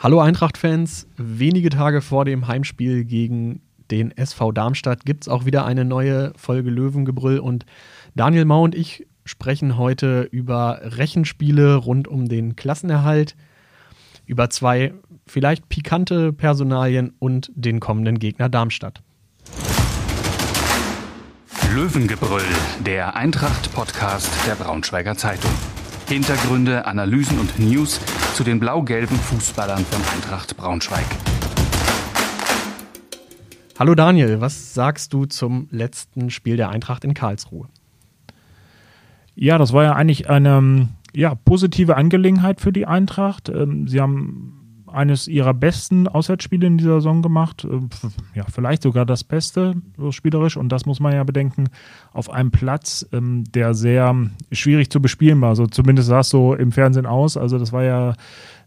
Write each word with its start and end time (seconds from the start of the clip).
Hallo 0.00 0.20
Eintracht-Fans, 0.20 1.08
wenige 1.16 1.70
Tage 1.70 2.02
vor 2.02 2.24
dem 2.24 2.46
Heimspiel 2.46 3.04
gegen 3.04 3.62
den 3.90 4.16
SV 4.16 4.52
Darmstadt 4.52 5.04
gibt 5.04 5.24
es 5.24 5.28
auch 5.28 5.44
wieder 5.44 5.64
eine 5.64 5.84
neue 5.84 6.32
Folge 6.36 6.70
Löwengebrüll 6.70 7.40
und 7.40 7.66
Daniel 8.14 8.44
Mau 8.44 8.62
und 8.62 8.76
ich 8.76 9.08
sprechen 9.24 9.76
heute 9.76 10.22
über 10.30 10.78
Rechenspiele 10.84 11.74
rund 11.74 12.06
um 12.06 12.28
den 12.28 12.54
Klassenerhalt, 12.54 13.34
über 14.24 14.50
zwei 14.50 14.94
vielleicht 15.26 15.68
pikante 15.68 16.32
Personalien 16.32 17.14
und 17.18 17.50
den 17.56 17.80
kommenden 17.80 18.20
Gegner 18.20 18.48
Darmstadt. 18.48 19.02
Löwengebrüll, 21.74 22.42
der 22.86 23.16
Eintracht-Podcast 23.16 24.30
der 24.46 24.54
Braunschweiger 24.54 25.16
Zeitung. 25.16 25.50
Hintergründe, 26.06 26.86
Analysen 26.86 27.40
und 27.40 27.58
News 27.58 28.00
zu 28.38 28.44
den 28.44 28.60
blau-gelben 28.60 29.16
Fußballern 29.16 29.84
von 29.84 30.00
Eintracht 30.14 30.56
Braunschweig. 30.56 31.04
Hallo 33.76 33.96
Daniel, 33.96 34.40
was 34.40 34.74
sagst 34.74 35.12
du 35.12 35.24
zum 35.24 35.66
letzten 35.72 36.30
Spiel 36.30 36.56
der 36.56 36.68
Eintracht 36.68 37.02
in 37.02 37.14
Karlsruhe? 37.14 37.66
Ja, 39.34 39.58
das 39.58 39.72
war 39.72 39.82
ja 39.82 39.94
eigentlich 39.94 40.30
eine 40.30 40.86
ja, 41.12 41.34
positive 41.34 41.96
Angelegenheit 41.96 42.60
für 42.60 42.72
die 42.72 42.86
Eintracht. 42.86 43.48
Ähm, 43.48 43.88
sie 43.88 44.00
haben 44.00 44.57
eines 44.90 45.28
ihrer 45.28 45.54
besten 45.54 46.08
Auswärtsspiele 46.08 46.66
in 46.66 46.78
dieser 46.78 46.94
Saison 46.94 47.22
gemacht. 47.22 47.64
Äh, 47.64 47.80
ja, 48.34 48.44
vielleicht 48.52 48.82
sogar 48.82 49.06
das 49.06 49.24
Beste, 49.24 49.74
so 49.96 50.12
spielerisch. 50.12 50.56
Und 50.56 50.70
das 50.70 50.86
muss 50.86 51.00
man 51.00 51.12
ja 51.12 51.24
bedenken, 51.24 51.68
auf 52.12 52.30
einem 52.30 52.50
Platz, 52.50 53.06
ähm, 53.12 53.44
der 53.54 53.74
sehr 53.74 54.14
schwierig 54.52 54.90
zu 54.90 55.00
bespielen 55.00 55.40
war. 55.40 55.50
Also 55.50 55.66
zumindest 55.66 56.08
sah 56.08 56.20
es 56.20 56.30
so 56.30 56.54
im 56.54 56.72
Fernsehen 56.72 57.06
aus. 57.06 57.36
Also 57.36 57.58
das 57.58 57.72
war 57.72 57.84
ja 57.84 58.14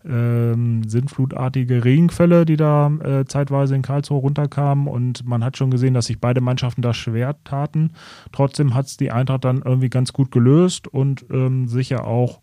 ähm, 0.05 0.83
sinnflutartige 0.87 1.83
Regenfälle, 1.83 2.45
die 2.45 2.57
da 2.57 2.87
äh, 3.03 3.25
zeitweise 3.25 3.75
in 3.75 3.81
Karlsruhe 3.81 4.19
runterkamen. 4.19 4.87
Und 4.87 5.25
man 5.25 5.43
hat 5.43 5.57
schon 5.57 5.71
gesehen, 5.71 5.93
dass 5.93 6.05
sich 6.05 6.19
beide 6.19 6.41
Mannschaften 6.41 6.81
da 6.81 6.93
schwer 6.93 7.35
taten. 7.43 7.91
Trotzdem 8.31 8.73
hat 8.73 8.87
es 8.87 8.97
die 8.97 9.11
Eintracht 9.11 9.45
dann 9.45 9.61
irgendwie 9.63 9.89
ganz 9.89 10.13
gut 10.13 10.31
gelöst 10.31 10.87
und 10.87 11.25
ähm, 11.31 11.67
sicher 11.67 12.05
auch 12.05 12.41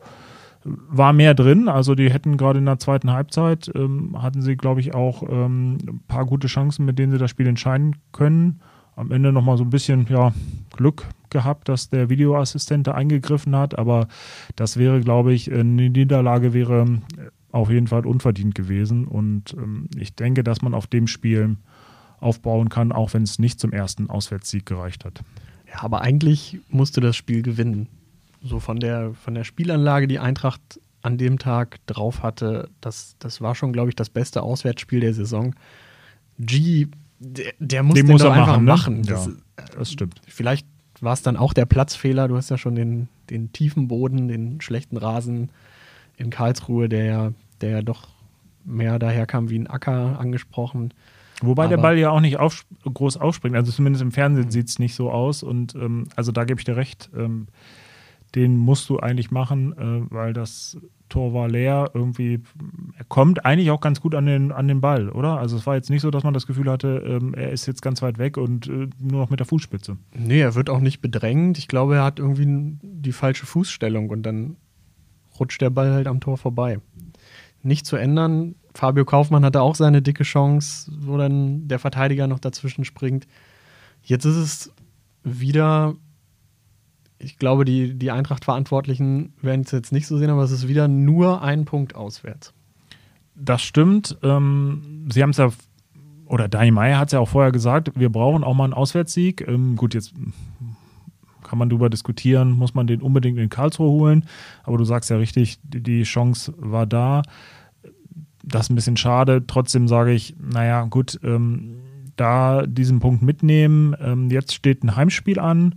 war 0.64 1.12
mehr 1.12 1.34
drin. 1.34 1.69
Also 1.69 1.95
die 1.95 2.11
hätten 2.11 2.37
gerade 2.37 2.59
in 2.59 2.67
der 2.67 2.78
zweiten 2.78 3.11
Halbzeit, 3.11 3.70
ähm, 3.75 4.20
hatten 4.20 4.42
sie, 4.42 4.56
glaube 4.56 4.81
ich, 4.81 4.95
auch 4.95 5.23
ähm, 5.23 5.78
ein 5.87 6.01
paar 6.09 6.27
gute 6.27 6.48
Chancen, 6.48 6.84
mit 6.84 6.98
denen 6.98 7.12
sie 7.12 7.19
das 7.19 7.31
Spiel 7.31 7.47
entscheiden 7.47 7.97
können. 8.12 8.61
Am 8.97 9.12
Ende 9.12 9.33
nochmal 9.33 9.56
so 9.56 9.64
ein 9.64 9.70
bisschen 9.70 10.06
ja, 10.11 10.33
Glück 10.77 11.06
gehabt, 11.31 11.69
dass 11.69 11.89
der 11.89 12.11
Videoassistent 12.11 12.86
da 12.86 12.92
eingegriffen 12.92 13.55
hat. 13.55 13.79
Aber 13.79 14.09
das 14.56 14.77
wäre, 14.77 15.01
glaube 15.01 15.33
ich, 15.33 15.53
eine 15.53 15.91
Niederlage 15.91 16.53
wäre 16.53 17.01
auf 17.53 17.70
jeden 17.70 17.86
Fall 17.86 18.06
unverdient 18.06 18.55
gewesen. 18.55 19.06
Und 19.06 19.55
ähm, 19.55 19.89
ich 19.97 20.14
denke, 20.14 20.42
dass 20.42 20.62
man 20.62 20.75
auf 20.75 20.86
dem 20.86 21.06
Spiel 21.06 21.56
aufbauen 22.20 22.69
kann, 22.69 22.91
auch 22.91 23.14
wenn 23.14 23.23
es 23.23 23.39
nicht 23.39 23.61
zum 23.61 23.73
ersten 23.73 24.11
Auswärtssieg 24.11 24.67
gereicht 24.67 25.05
hat. 25.05 25.23
Ja, 25.69 25.83
aber 25.84 26.01
eigentlich 26.01 26.59
musste 26.69 27.01
das 27.01 27.14
Spiel 27.14 27.42
gewinnen 27.42 27.89
so 28.42 28.61
von 28.61 28.81
der, 28.81 29.14
von 29.14 29.34
der 29.34 29.44
Spielanlage, 29.44 30.06
die 30.06 30.19
Eintracht 30.19 30.81
an 31.03 31.19
dem 31.19 31.39
Tag 31.39 31.78
drauf 31.86 32.22
hatte, 32.22 32.70
das, 32.80 33.17
das 33.19 33.41
war 33.41 33.55
schon, 33.55 33.72
glaube 33.72 33.89
ich, 33.89 33.97
das 33.97 34.11
beste 34.11 34.42
Auswärtsspiel 34.42 35.00
der 35.00 35.14
Saison. 35.14 35.55
G, 36.39 36.89
der, 37.19 37.53
der 37.58 37.83
muss 37.83 37.95
den, 37.95 38.06
den 38.06 38.12
muss 38.12 38.22
doch 38.22 38.33
einfach 38.33 38.61
machen. 38.61 39.00
Ne? 39.00 39.06
Das, 39.06 39.27
ja, 39.27 39.64
das 39.77 39.92
stimmt. 39.92 40.20
Vielleicht 40.27 40.67
war 41.00 41.12
es 41.12 41.22
dann 41.22 41.36
auch 41.36 41.53
der 41.53 41.67
Platzfehler. 41.67 42.28
Du 42.28 42.36
hast 42.36 42.50
ja 42.50 42.58
schon 42.58 42.75
den, 42.75 43.08
den 43.30 43.53
tiefen 43.53 43.89
Boden, 43.89 44.28
den 44.28 44.61
schlechten 44.61 44.97
Rasen 44.97 45.50
in 46.17 46.30
Karlsruhe, 46.30 46.89
der 46.89 47.05
ja, 47.05 47.33
der 47.61 47.70
ja 47.70 47.83
doch 47.83 48.08
mehr 48.64 48.98
daherkam 48.98 49.50
wie 49.50 49.58
ein 49.58 49.67
Acker 49.67 50.19
angesprochen. 50.19 50.92
Wobei 51.41 51.64
Aber 51.64 51.77
der 51.77 51.83
Ball 51.83 51.98
ja 51.98 52.11
auch 52.11 52.20
nicht 52.20 52.39
auf, 52.39 52.64
groß 52.83 53.17
aufspringt. 53.17 53.55
Also 53.55 53.70
zumindest 53.70 54.02
im 54.02 54.12
Fernsehen 54.12 54.50
sieht 54.50 54.69
es 54.69 54.78
nicht 54.78 54.95
so 54.95 55.11
aus. 55.11 55.42
Und 55.42 55.74
ähm, 55.77 56.08
also 56.17 56.33
da 56.33 56.45
gebe 56.45 56.61
ich 56.61 56.64
dir 56.64 56.77
recht. 56.77 57.11
Ähm, 57.17 57.46
den 58.34 58.56
musst 58.56 58.89
du 58.89 58.98
eigentlich 58.98 59.30
machen, 59.30 59.72
äh, 59.72 60.12
weil 60.12 60.33
das 60.33 60.78
Tor 61.08 61.33
war 61.33 61.48
leer. 61.48 61.90
Irgendwie, 61.94 62.40
er 62.96 63.05
kommt 63.05 63.44
eigentlich 63.44 63.70
auch 63.70 63.80
ganz 63.80 64.00
gut 64.00 64.14
an 64.14 64.27
den, 64.27 64.52
an 64.52 64.68
den 64.68 64.80
Ball, 64.80 65.08
oder? 65.08 65.39
Also 65.39 65.56
es 65.56 65.66
war 65.66 65.74
jetzt 65.74 65.90
nicht 65.90 66.02
so, 66.02 66.11
dass 66.11 66.24
man 66.24 66.34
das 66.34 66.46
Gefühl 66.46 66.70
hatte, 66.70 67.02
ähm, 67.06 67.34
er 67.34 67.50
ist 67.50 67.67
jetzt 67.67 67.83
ganz 67.83 68.02
weit 68.02 68.18
weg 68.18 68.36
und 68.36 68.68
äh, 68.68 68.88
nur 69.00 69.20
noch 69.22 69.30
mit 69.30 69.40
der 69.40 69.46
Fußspitze. 69.46 69.96
Nee, 70.14 70.40
er 70.40 70.55
wird 70.55 70.68
auch 70.70 70.80
nicht 70.80 71.00
bedrängt. 71.00 71.58
Ich 71.58 71.68
glaube, 71.68 71.96
er 71.96 72.05
hat 72.05 72.18
irgendwie 72.18 72.78
die 72.83 73.12
falsche 73.12 73.46
Fußstellung 73.46 74.11
und 74.11 74.22
dann 74.22 74.56
rutscht 75.38 75.61
der 75.61 75.70
Ball 75.70 75.92
halt 75.92 76.06
am 76.06 76.20
Tor 76.20 76.36
vorbei. 76.36 76.80
Nicht 77.62 77.86
zu 77.86 77.96
ändern. 77.96 78.55
Fabio 78.74 79.05
Kaufmann 79.05 79.44
hatte 79.44 79.62
auch 79.62 79.74
seine 79.74 80.02
dicke 80.02 80.24
Chance, 80.24 80.92
wo 81.00 81.17
dann 81.17 81.67
der 81.67 81.78
Verteidiger 81.78 82.27
noch 82.27 82.38
dazwischen 82.38 82.84
springt. 82.84 83.27
Jetzt 84.02 84.24
ist 84.24 84.36
es 84.36 84.72
wieder 85.24 85.96
ich 87.18 87.39
glaube, 87.39 87.64
die, 87.64 87.95
die 87.95 88.11
Eintracht-Verantwortlichen 88.11 89.33
werden 89.42 89.62
es 89.62 89.70
jetzt 89.73 89.92
nicht 89.92 90.06
so 90.06 90.18
sehen, 90.18 90.30
aber 90.30 90.42
es 90.42 90.51
ist 90.51 90.68
wieder 90.68 90.89
nur 90.89 91.42
ein 91.42 91.64
Punkt 91.64 91.95
auswärts. 91.95 92.55
Das 93.34 93.62
stimmt. 93.62 94.17
Ähm, 94.23 95.06
Sie 95.12 95.23
haben 95.23 95.30
es 95.30 95.36
ja, 95.36 95.51
oder 96.27 96.48
Dani 96.48 96.70
Meyer 96.70 96.98
hat 96.98 97.08
es 97.08 97.12
ja 97.12 97.20
auch 97.20 97.29
vorher 97.29 97.52
gesagt, 97.52 97.92
wir 97.98 98.11
brauchen 98.11 98.45
auch 98.45 98.55
mal 98.55 98.64
einen 98.64 98.73
Auswärtssieg. 98.73 99.46
Ähm, 99.46 99.77
gut, 99.77 99.95
jetzt 99.95 100.12
kann 101.42 101.58
man 101.58 101.70
darüber 101.70 101.89
diskutieren, 101.89 102.52
muss 102.52 102.74
man 102.74 102.86
den 102.86 103.01
unbedingt 103.01 103.39
in 103.39 103.48
Karlsruhe 103.48 103.90
holen. 103.90 104.24
Aber 104.64 104.77
du 104.77 104.85
sagst 104.85 105.11
ja 105.11 105.17
richtig, 105.17 105.58
die 105.62 106.02
Chance 106.02 106.52
war 106.58 106.86
da. 106.86 107.23
Das 108.45 108.67
ist 108.67 108.70
ein 108.70 108.74
bisschen 108.74 108.96
schade. 108.96 109.45
Trotzdem 109.46 109.89
sage 109.89 110.12
ich, 110.12 110.36
naja, 110.39 110.85
gut, 110.85 111.18
ähm, 111.23 111.77
da 112.17 112.67
diesen 112.67 112.98
Punkt 112.98 113.23
mitnehmen. 113.23 113.96
Ähm, 114.00 114.30
jetzt 114.30 114.52
steht 114.52 114.85
ein 114.85 114.96
Heimspiel 114.96 115.39
an. 115.39 115.77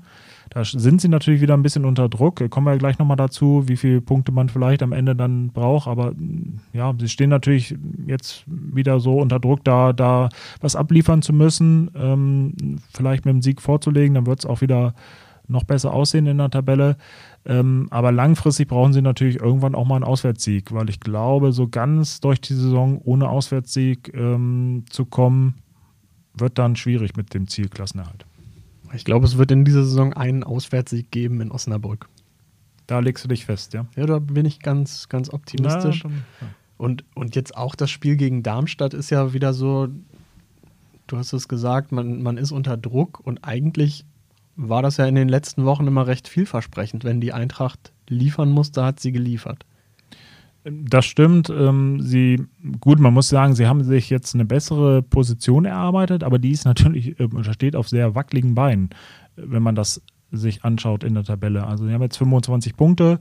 Da 0.54 0.66
sind 0.66 1.00
sie 1.00 1.08
natürlich 1.08 1.40
wieder 1.40 1.54
ein 1.54 1.64
bisschen 1.64 1.86
unter 1.86 2.10
Druck. 2.10 2.50
Kommen 2.50 2.68
wir 2.68 2.78
gleich 2.78 3.00
nochmal 3.00 3.16
dazu, 3.16 3.64
wie 3.68 3.78
viele 3.78 4.02
Punkte 4.02 4.34
man 4.34 4.50
vielleicht 4.50 4.84
am 4.84 4.92
Ende 4.92 5.16
dann 5.16 5.48
braucht. 5.54 5.88
Aber 5.88 6.12
mm, 6.12 6.60
ja, 6.74 6.94
sie 7.00 7.08
stehen 7.08 7.30
natürlich 7.30 7.74
jetzt 8.06 8.44
wieder 8.48 9.00
so 9.00 9.18
unter 9.18 9.40
Druck, 9.40 9.64
da, 9.64 9.94
da 9.94 10.28
was 10.60 10.76
abliefern 10.76 11.22
zu 11.22 11.32
müssen, 11.32 11.90
ähm, 11.96 12.80
vielleicht 12.94 13.24
mit 13.24 13.34
dem 13.34 13.42
Sieg 13.42 13.62
vorzulegen. 13.62 14.14
Dann 14.14 14.26
wird 14.26 14.40
es 14.40 14.46
auch 14.46 14.60
wieder 14.60 14.94
noch 15.48 15.64
besser 15.64 15.94
aussehen 15.94 16.28
in 16.28 16.38
der 16.38 16.50
Tabelle. 16.50 16.98
Ähm, 17.46 17.88
aber 17.90 18.12
langfristig 18.12 18.68
brauchen 18.68 18.92
sie 18.92 19.02
natürlich 19.02 19.40
irgendwann 19.40 19.74
auch 19.74 19.88
mal 19.88 19.96
einen 19.96 20.04
Auswärtssieg, 20.04 20.74
weil 20.74 20.90
ich 20.90 21.00
glaube, 21.00 21.54
so 21.54 21.70
ganz 21.70 22.20
durch 22.20 22.42
die 22.42 22.56
Saison 22.56 23.00
ohne 23.06 23.30
Auswärtssieg 23.30 24.14
ähm, 24.14 24.84
zu 24.90 25.06
kommen, 25.06 25.56
wird 26.34 26.58
dann 26.60 26.76
schwierig 26.76 27.16
mit 27.16 27.34
dem 27.34 27.48
Ziel 27.48 27.70
Klassenerhalt. 27.70 28.26
Ich 28.94 29.06
glaube, 29.06 29.26
es 29.26 29.38
wird 29.38 29.52
in 29.52 29.66
dieser 29.66 29.84
Saison 29.84 30.14
einen 30.14 30.44
Auswärtssieg 30.44 31.12
geben 31.12 31.42
in 31.42 31.52
Osnabrück. 31.52 32.10
Da 32.88 33.00
legst 33.00 33.24
du 33.24 33.30
dich 33.30 33.46
fest, 33.46 33.74
ja? 33.74 33.86
Ja, 33.96 34.06
da 34.06 34.20
bin 34.20 34.46
ich 34.46 34.60
ganz, 34.60 35.08
ganz 35.08 35.32
optimistisch. 35.32 36.04
Na, 36.04 36.10
dann, 36.10 36.24
ja. 36.42 36.48
und, 36.78 37.06
und 37.16 37.36
jetzt 37.36 37.56
auch 37.56 37.76
das 37.76 37.90
Spiel 37.90 38.18
gegen 38.18 38.44
Darmstadt 38.44 38.94
ist 38.94 39.10
ja 39.10 39.34
wieder 39.34 39.54
so, 39.54 39.88
du 41.08 41.18
hast 41.18 41.32
es 41.34 41.48
gesagt, 41.48 41.92
man, 41.92 42.22
man 42.22 42.38
ist 42.38 42.52
unter 42.52 42.78
Druck 42.78 43.20
und 43.24 43.46
eigentlich 43.46 44.06
war 44.56 44.82
das 44.82 44.98
ja 44.98 45.06
in 45.06 45.16
den 45.16 45.30
letzten 45.30 45.66
Wochen 45.66 45.88
immer 45.88 46.08
recht 46.08 46.28
vielversprechend. 46.28 47.04
Wenn 47.04 47.22
die 47.22 47.34
Eintracht 47.34 47.94
liefern 48.10 48.50
musste, 48.50 48.84
hat 48.84 49.00
sie 49.00 49.12
geliefert. 49.12 49.66
Das 50.64 51.06
stimmt. 51.06 51.50
Ähm, 51.50 52.02
sie, 52.02 52.44
gut, 52.80 53.00
man 53.00 53.14
muss 53.14 53.30
sagen, 53.30 53.56
sie 53.56 53.68
haben 53.68 53.84
sich 53.84 54.10
jetzt 54.10 54.36
eine 54.36 54.46
bessere 54.46 55.02
Position 55.02 55.66
erarbeitet, 55.66 56.24
aber 56.24 56.38
die 56.38 56.52
ist 56.52 56.66
natürlich, 56.66 57.20
äh, 57.20 57.28
steht 57.54 57.76
auf 57.76 57.90
sehr 57.90 58.14
wackeligen 58.14 58.54
Beinen, 58.54 58.90
wenn 59.36 59.64
man 59.64 59.76
das 59.76 60.02
sich 60.32 60.64
anschaut 60.64 61.04
in 61.04 61.16
der 61.16 61.24
Tabelle. 61.24 61.66
Also 61.66 61.86
sie 61.86 61.94
haben 61.94 62.04
jetzt 62.04 62.18
25 62.18 62.78
Punkte. 62.78 63.20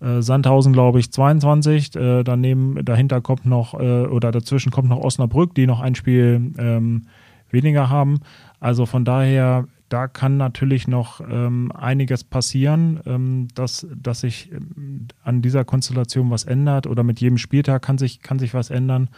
Äh, 0.00 0.22
Sandhausen, 0.22 0.72
glaube 0.72 1.00
ich, 1.00 1.12
22. 1.12 1.94
Äh, 1.96 2.24
daneben, 2.24 2.82
dahinter 2.84 3.20
kommt 3.20 3.44
noch, 3.44 3.74
äh, 3.74 4.06
oder 4.06 4.32
dazwischen 4.32 4.72
kommt 4.72 4.88
noch 4.88 4.98
Osnabrück, 5.00 5.54
die 5.54 5.66
noch 5.66 5.80
ein 5.80 5.94
Spiel 5.94 6.52
ähm, 6.58 7.06
weniger 7.50 7.90
haben. 7.90 8.20
Also 8.58 8.86
von 8.86 9.04
daher 9.04 9.66
da 9.90 10.06
kann 10.06 10.36
natürlich 10.36 10.88
noch 10.88 11.20
ähm, 11.20 11.72
einiges 11.72 12.22
passieren, 12.24 13.00
ähm, 13.06 13.48
dass, 13.54 13.86
dass 13.94 14.20
sich 14.20 14.50
ähm, 14.52 15.08
an 15.22 15.42
dieser 15.42 15.64
Konstellation 15.64 16.30
was 16.30 16.44
ändert 16.44 16.86
oder 16.86 17.02
mit 17.02 17.20
jedem 17.20 17.38
Spieltag 17.38 17.82
kann 17.82 17.98
sich, 17.98 18.22
kann 18.22 18.38
sich 18.38 18.54
was 18.54 18.70
ändern. 18.70 19.10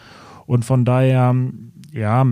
Und 0.47 0.65
von 0.65 0.85
daher, 0.85 1.37
ja, 1.93 2.27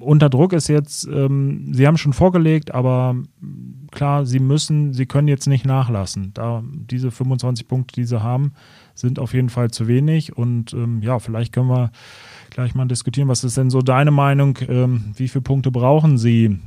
unter 0.00 0.28
Druck 0.28 0.52
ist 0.52 0.68
jetzt, 0.68 1.08
ähm, 1.08 1.72
sie 1.72 1.86
haben 1.86 1.96
schon 1.96 2.12
vorgelegt, 2.12 2.74
aber 2.74 3.16
klar, 3.90 4.26
sie 4.26 4.40
müssen, 4.40 4.92
sie 4.92 5.06
können 5.06 5.26
jetzt 5.26 5.46
nicht 5.46 5.64
nachlassen. 5.64 6.32
Da 6.34 6.62
diese 6.70 7.10
25 7.10 7.66
Punkte, 7.66 7.94
die 7.94 8.04
sie 8.04 8.22
haben, 8.22 8.52
sind 8.94 9.18
auf 9.18 9.32
jeden 9.32 9.48
Fall 9.48 9.70
zu 9.70 9.88
wenig. 9.88 10.36
Und 10.36 10.74
ähm, 10.74 11.00
ja, 11.02 11.18
vielleicht 11.18 11.52
können 11.54 11.68
wir 11.68 11.90
gleich 12.50 12.74
mal 12.74 12.86
diskutieren. 12.86 13.28
Was 13.28 13.42
ist 13.42 13.56
denn 13.56 13.70
so 13.70 13.80
deine 13.80 14.10
Meinung? 14.10 14.58
Ähm, 14.68 15.14
wie 15.16 15.28
viele 15.28 15.42
Punkte 15.42 15.70
brauchen 15.70 16.18
sie 16.18 16.60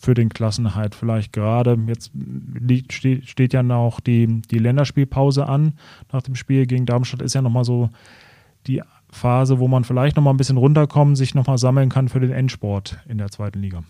für 0.00 0.14
den 0.14 0.28
Klassenhalt 0.28 0.94
vielleicht 0.94 1.32
gerade. 1.32 1.78
Jetzt 1.86 2.10
liegt, 2.14 2.92
steht, 2.92 3.28
steht 3.28 3.52
ja 3.52 3.62
noch 3.62 4.00
die, 4.00 4.42
die 4.42 4.58
Länderspielpause 4.58 5.46
an. 5.46 5.74
Nach 6.12 6.22
dem 6.22 6.34
Spiel 6.34 6.66
gegen 6.66 6.86
Darmstadt 6.86 7.22
ist 7.22 7.34
ja 7.34 7.42
nochmal 7.42 7.64
so 7.64 7.90
die 8.66 8.82
Phase, 9.10 9.58
wo 9.58 9.68
man 9.68 9.84
vielleicht 9.84 10.16
noch 10.16 10.22
mal 10.22 10.30
ein 10.30 10.36
bisschen 10.36 10.56
runterkommen, 10.56 11.16
sich 11.16 11.34
noch 11.34 11.46
mal 11.46 11.58
sammeln 11.58 11.90
kann 11.90 12.08
für 12.08 12.20
den 12.20 12.32
Endsport 12.32 12.98
in 13.06 13.18
der 13.18 13.30
zweiten 13.30 13.60
Liga. 13.60 13.84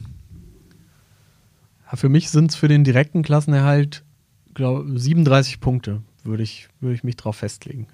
Für 1.95 2.09
mich 2.09 2.31
sind 2.31 2.51
es 2.51 2.57
für 2.57 2.69
den 2.69 2.85
direkten 2.85 3.23
Klassenerhalt 3.23 4.03
glaub, 4.55 4.85
37 4.87 5.61
Punkte, 5.61 6.03
würde 6.25 6.43
ich, 6.43 6.69
würd 6.81 6.95
ich 6.95 7.05
mich 7.05 7.17
drauf 7.17 7.37
festlegen. 7.37 7.87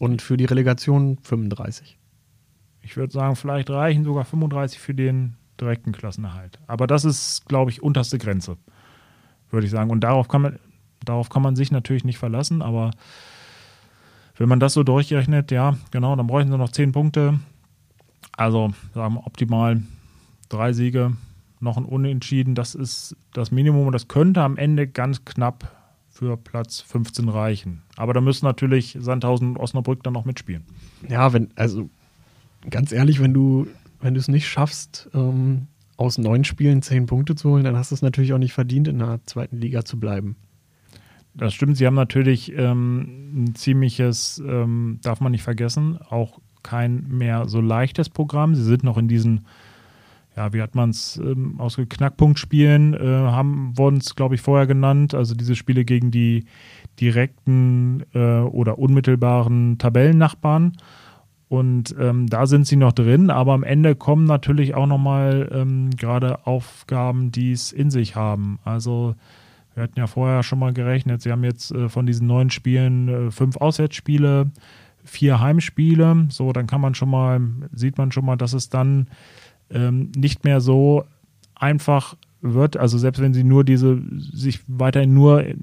Und 0.00 0.22
für 0.22 0.36
die 0.36 0.44
Relegation 0.44 1.18
35. 1.22 1.98
Ich 2.82 2.96
würde 2.96 3.12
sagen, 3.12 3.36
vielleicht 3.36 3.70
reichen 3.70 4.04
sogar 4.04 4.24
35 4.24 4.78
für 4.78 4.94
den 4.94 5.36
direkten 5.60 5.92
Klassenerhalt. 5.92 6.58
Aber 6.66 6.86
das 6.86 7.04
ist, 7.04 7.46
glaube 7.46 7.70
ich, 7.70 7.82
unterste 7.82 8.18
Grenze, 8.18 8.56
würde 9.50 9.66
ich 9.66 9.70
sagen. 9.70 9.90
Und 9.90 10.00
darauf 10.00 10.28
kann 10.28 10.42
man, 10.42 10.58
darauf 11.04 11.28
kann 11.28 11.42
man 11.42 11.56
sich 11.56 11.70
natürlich 11.70 12.04
nicht 12.04 12.18
verlassen, 12.18 12.62
aber 12.62 12.90
wenn 14.36 14.48
man 14.48 14.60
das 14.60 14.74
so 14.74 14.84
durchrechnet, 14.84 15.50
ja, 15.50 15.76
genau, 15.90 16.14
dann 16.14 16.28
bräuchten 16.28 16.50
sie 16.50 16.58
noch 16.58 16.70
10 16.70 16.92
Punkte. 16.92 17.40
Also, 18.36 18.72
sagen 18.94 19.14
wir 19.14 19.26
optimal 19.26 19.82
drei 20.48 20.72
Siege, 20.72 21.12
noch 21.60 21.76
ein 21.76 21.84
Unentschieden. 21.84 22.54
Das 22.54 22.74
ist 22.74 23.16
das 23.32 23.50
Minimum 23.50 23.86
und 23.86 23.92
das 23.92 24.06
könnte 24.06 24.42
am 24.42 24.56
Ende 24.56 24.86
ganz 24.86 25.24
knapp 25.24 25.72
für 26.08 26.36
Platz 26.36 26.80
15 26.80 27.28
reichen. 27.28 27.82
Aber 27.96 28.12
da 28.12 28.20
müssen 28.20 28.44
natürlich 28.44 28.96
Sandhausen 29.00 29.50
und 29.50 29.56
Osnabrück 29.56 30.02
dann 30.02 30.12
noch 30.12 30.24
mitspielen. 30.24 30.64
Ja, 31.08 31.32
wenn, 31.32 31.48
also 31.56 31.90
ganz 32.70 32.92
ehrlich, 32.92 33.20
wenn 33.20 33.34
du, 33.34 33.66
wenn 34.00 34.14
du 34.14 34.20
es 34.20 34.28
nicht 34.28 34.48
schaffst, 34.48 35.08
ähm, 35.14 35.68
aus 35.96 36.16
neun 36.16 36.44
Spielen 36.44 36.82
zehn 36.82 37.06
Punkte 37.06 37.34
zu 37.34 37.50
holen, 37.50 37.64
dann 37.64 37.76
hast 37.76 37.90
du 37.90 37.94
es 37.94 38.02
natürlich 38.02 38.32
auch 38.32 38.38
nicht 38.38 38.52
verdient, 38.52 38.88
in 38.88 38.98
der 39.00 39.20
zweiten 39.26 39.58
Liga 39.58 39.84
zu 39.84 39.98
bleiben. 39.98 40.36
Das 41.34 41.54
stimmt, 41.54 41.76
sie 41.76 41.86
haben 41.86 41.94
natürlich 41.94 42.52
ähm, 42.56 43.44
ein 43.44 43.54
ziemliches, 43.54 44.42
ähm, 44.44 44.98
darf 45.02 45.20
man 45.20 45.32
nicht 45.32 45.42
vergessen, 45.42 45.98
auch 46.08 46.40
kein 46.62 47.06
mehr 47.08 47.48
so 47.48 47.60
leichtes 47.60 48.08
Programm. 48.08 48.54
Sie 48.54 48.64
sind 48.64 48.82
noch 48.82 48.98
in 48.98 49.08
diesen, 49.08 49.46
ja, 50.36 50.52
wie 50.52 50.62
hat 50.62 50.74
man 50.74 50.90
es 50.90 51.16
ähm, 51.16 51.60
aus 51.60 51.76
Knackpunktspielen, 51.76 52.94
äh, 52.94 52.98
haben, 52.98 53.76
wurden 53.76 53.98
es, 53.98 54.14
glaube 54.14 54.34
ich, 54.34 54.40
vorher 54.40 54.66
genannt, 54.66 55.14
also 55.14 55.34
diese 55.34 55.54
Spiele 55.54 55.84
gegen 55.84 56.10
die 56.10 56.44
direkten 57.00 58.04
äh, 58.14 58.40
oder 58.40 58.78
unmittelbaren 58.78 59.78
Tabellennachbarn. 59.78 60.72
Und 61.48 61.94
ähm, 61.98 62.26
da 62.26 62.46
sind 62.46 62.66
sie 62.66 62.76
noch 62.76 62.92
drin, 62.92 63.30
aber 63.30 63.54
am 63.54 63.62
Ende 63.62 63.94
kommen 63.94 64.24
natürlich 64.24 64.74
auch 64.74 64.86
nochmal 64.86 65.48
ähm, 65.50 65.90
gerade 65.96 66.46
Aufgaben, 66.46 67.32
die 67.32 67.52
es 67.52 67.72
in 67.72 67.90
sich 67.90 68.16
haben. 68.16 68.58
Also 68.64 69.14
wir 69.74 69.84
hatten 69.84 69.98
ja 69.98 70.06
vorher 70.06 70.42
schon 70.42 70.58
mal 70.58 70.74
gerechnet, 70.74 71.22
sie 71.22 71.32
haben 71.32 71.44
jetzt 71.44 71.72
äh, 71.72 71.88
von 71.88 72.04
diesen 72.04 72.26
neun 72.26 72.50
Spielen 72.50 73.08
äh, 73.08 73.30
fünf 73.30 73.56
Auswärtsspiele, 73.56 74.50
vier 75.04 75.40
Heimspiele. 75.40 76.26
So, 76.28 76.52
dann 76.52 76.66
kann 76.66 76.82
man 76.82 76.94
schon 76.94 77.08
mal, 77.08 77.40
sieht 77.72 77.96
man 77.96 78.12
schon 78.12 78.26
mal, 78.26 78.36
dass 78.36 78.52
es 78.52 78.68
dann 78.68 79.06
ähm, 79.70 80.12
nicht 80.16 80.44
mehr 80.44 80.60
so 80.60 81.04
einfach 81.54 82.14
wird. 82.42 82.76
Also 82.76 82.98
selbst 82.98 83.22
wenn 83.22 83.34
sie 83.34 83.44
nur 83.44 83.64
diese, 83.64 84.02
sich 84.18 84.60
weiterhin 84.66 85.14
nur 85.14 85.44
äh, 85.44 85.54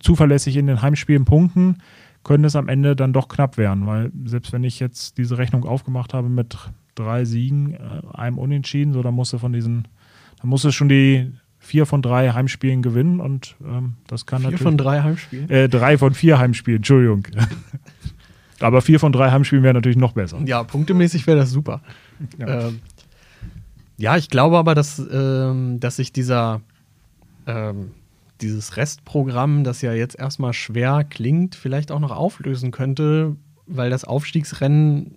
zuverlässig 0.00 0.56
in 0.56 0.66
den 0.66 0.80
Heimspielen 0.80 1.24
punkten, 1.26 1.76
können 2.24 2.44
es 2.44 2.56
am 2.56 2.68
Ende 2.68 2.94
dann 2.94 3.12
doch 3.12 3.28
knapp 3.28 3.56
werden, 3.56 3.86
weil 3.86 4.12
selbst 4.24 4.52
wenn 4.52 4.64
ich 4.64 4.80
jetzt 4.80 5.18
diese 5.18 5.38
Rechnung 5.38 5.64
aufgemacht 5.64 6.14
habe 6.14 6.28
mit 6.28 6.56
drei 6.94 7.24
Siegen, 7.24 7.74
äh, 7.74 7.78
einem 8.12 8.38
Unentschieden, 8.38 8.92
so 8.92 9.02
dann 9.02 9.14
musst 9.14 9.32
du 9.32 9.38
von 9.38 9.52
diesen, 9.52 9.88
dann 10.40 10.50
musst 10.50 10.64
du 10.64 10.70
schon 10.70 10.88
die 10.88 11.32
vier 11.58 11.86
von 11.86 12.02
drei 12.02 12.30
Heimspielen 12.30 12.82
gewinnen 12.82 13.20
und 13.20 13.56
ähm, 13.64 13.94
das 14.06 14.26
kann 14.26 14.40
vier 14.40 14.50
natürlich. 14.50 14.60
Vier 14.60 14.68
von 14.68 14.78
drei 14.78 15.02
Heimspielen? 15.02 15.50
Äh, 15.50 15.68
drei 15.68 15.98
von 15.98 16.14
vier 16.14 16.38
Heimspielen, 16.38 16.78
Entschuldigung. 16.78 17.26
Aber 18.60 18.82
vier 18.82 19.00
von 19.00 19.12
drei 19.12 19.30
Heimspielen 19.30 19.64
wäre 19.64 19.74
natürlich 19.74 19.96
noch 19.96 20.12
besser. 20.12 20.38
Ja, 20.44 20.62
punktemäßig 20.62 21.26
wäre 21.26 21.38
das 21.38 21.50
super. 21.50 21.80
Ja. 22.38 22.68
Ähm, 22.68 22.80
ja, 23.96 24.16
ich 24.16 24.28
glaube 24.28 24.58
aber, 24.58 24.74
dass, 24.74 25.02
ähm, 25.12 25.78
dass 25.80 25.96
sich 25.96 26.12
dieser 26.12 26.60
ähm, 27.46 27.90
dieses 28.42 28.76
Restprogramm, 28.76 29.64
das 29.64 29.82
ja 29.82 29.92
jetzt 29.92 30.18
erstmal 30.18 30.52
schwer 30.52 31.04
klingt, 31.04 31.54
vielleicht 31.54 31.90
auch 31.92 32.00
noch 32.00 32.10
auflösen 32.10 32.70
könnte, 32.70 33.36
weil 33.66 33.90
das 33.90 34.04
Aufstiegsrennen 34.04 35.16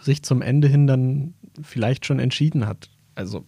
sich 0.00 0.22
zum 0.22 0.42
Ende 0.42 0.68
hin 0.68 0.86
dann 0.86 1.34
vielleicht 1.62 2.04
schon 2.04 2.18
entschieden 2.18 2.66
hat. 2.66 2.90
Also 3.14 3.44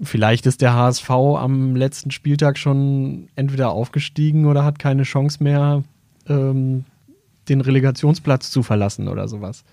vielleicht 0.00 0.46
ist 0.46 0.60
der 0.60 0.74
HSV 0.74 1.10
am 1.10 1.76
letzten 1.76 2.10
Spieltag 2.10 2.58
schon 2.58 3.28
entweder 3.34 3.70
aufgestiegen 3.70 4.46
oder 4.46 4.64
hat 4.64 4.78
keine 4.78 5.02
Chance 5.02 5.42
mehr, 5.42 5.82
ähm, 6.28 6.84
den 7.48 7.60
Relegationsplatz 7.60 8.50
zu 8.50 8.62
verlassen 8.62 9.08
oder 9.08 9.28
sowas. 9.28 9.64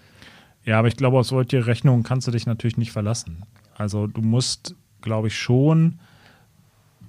Ja, 0.63 0.79
aber 0.79 0.87
ich 0.87 0.97
glaube, 0.97 1.17
aus 1.17 1.29
solche 1.29 1.65
Rechnungen 1.65 2.03
kannst 2.03 2.27
du 2.27 2.31
dich 2.31 2.45
natürlich 2.45 2.77
nicht 2.77 2.91
verlassen. 2.91 3.43
Also 3.75 4.07
du 4.07 4.21
musst, 4.21 4.75
glaube 5.01 5.27
ich, 5.27 5.37
schon 5.37 5.99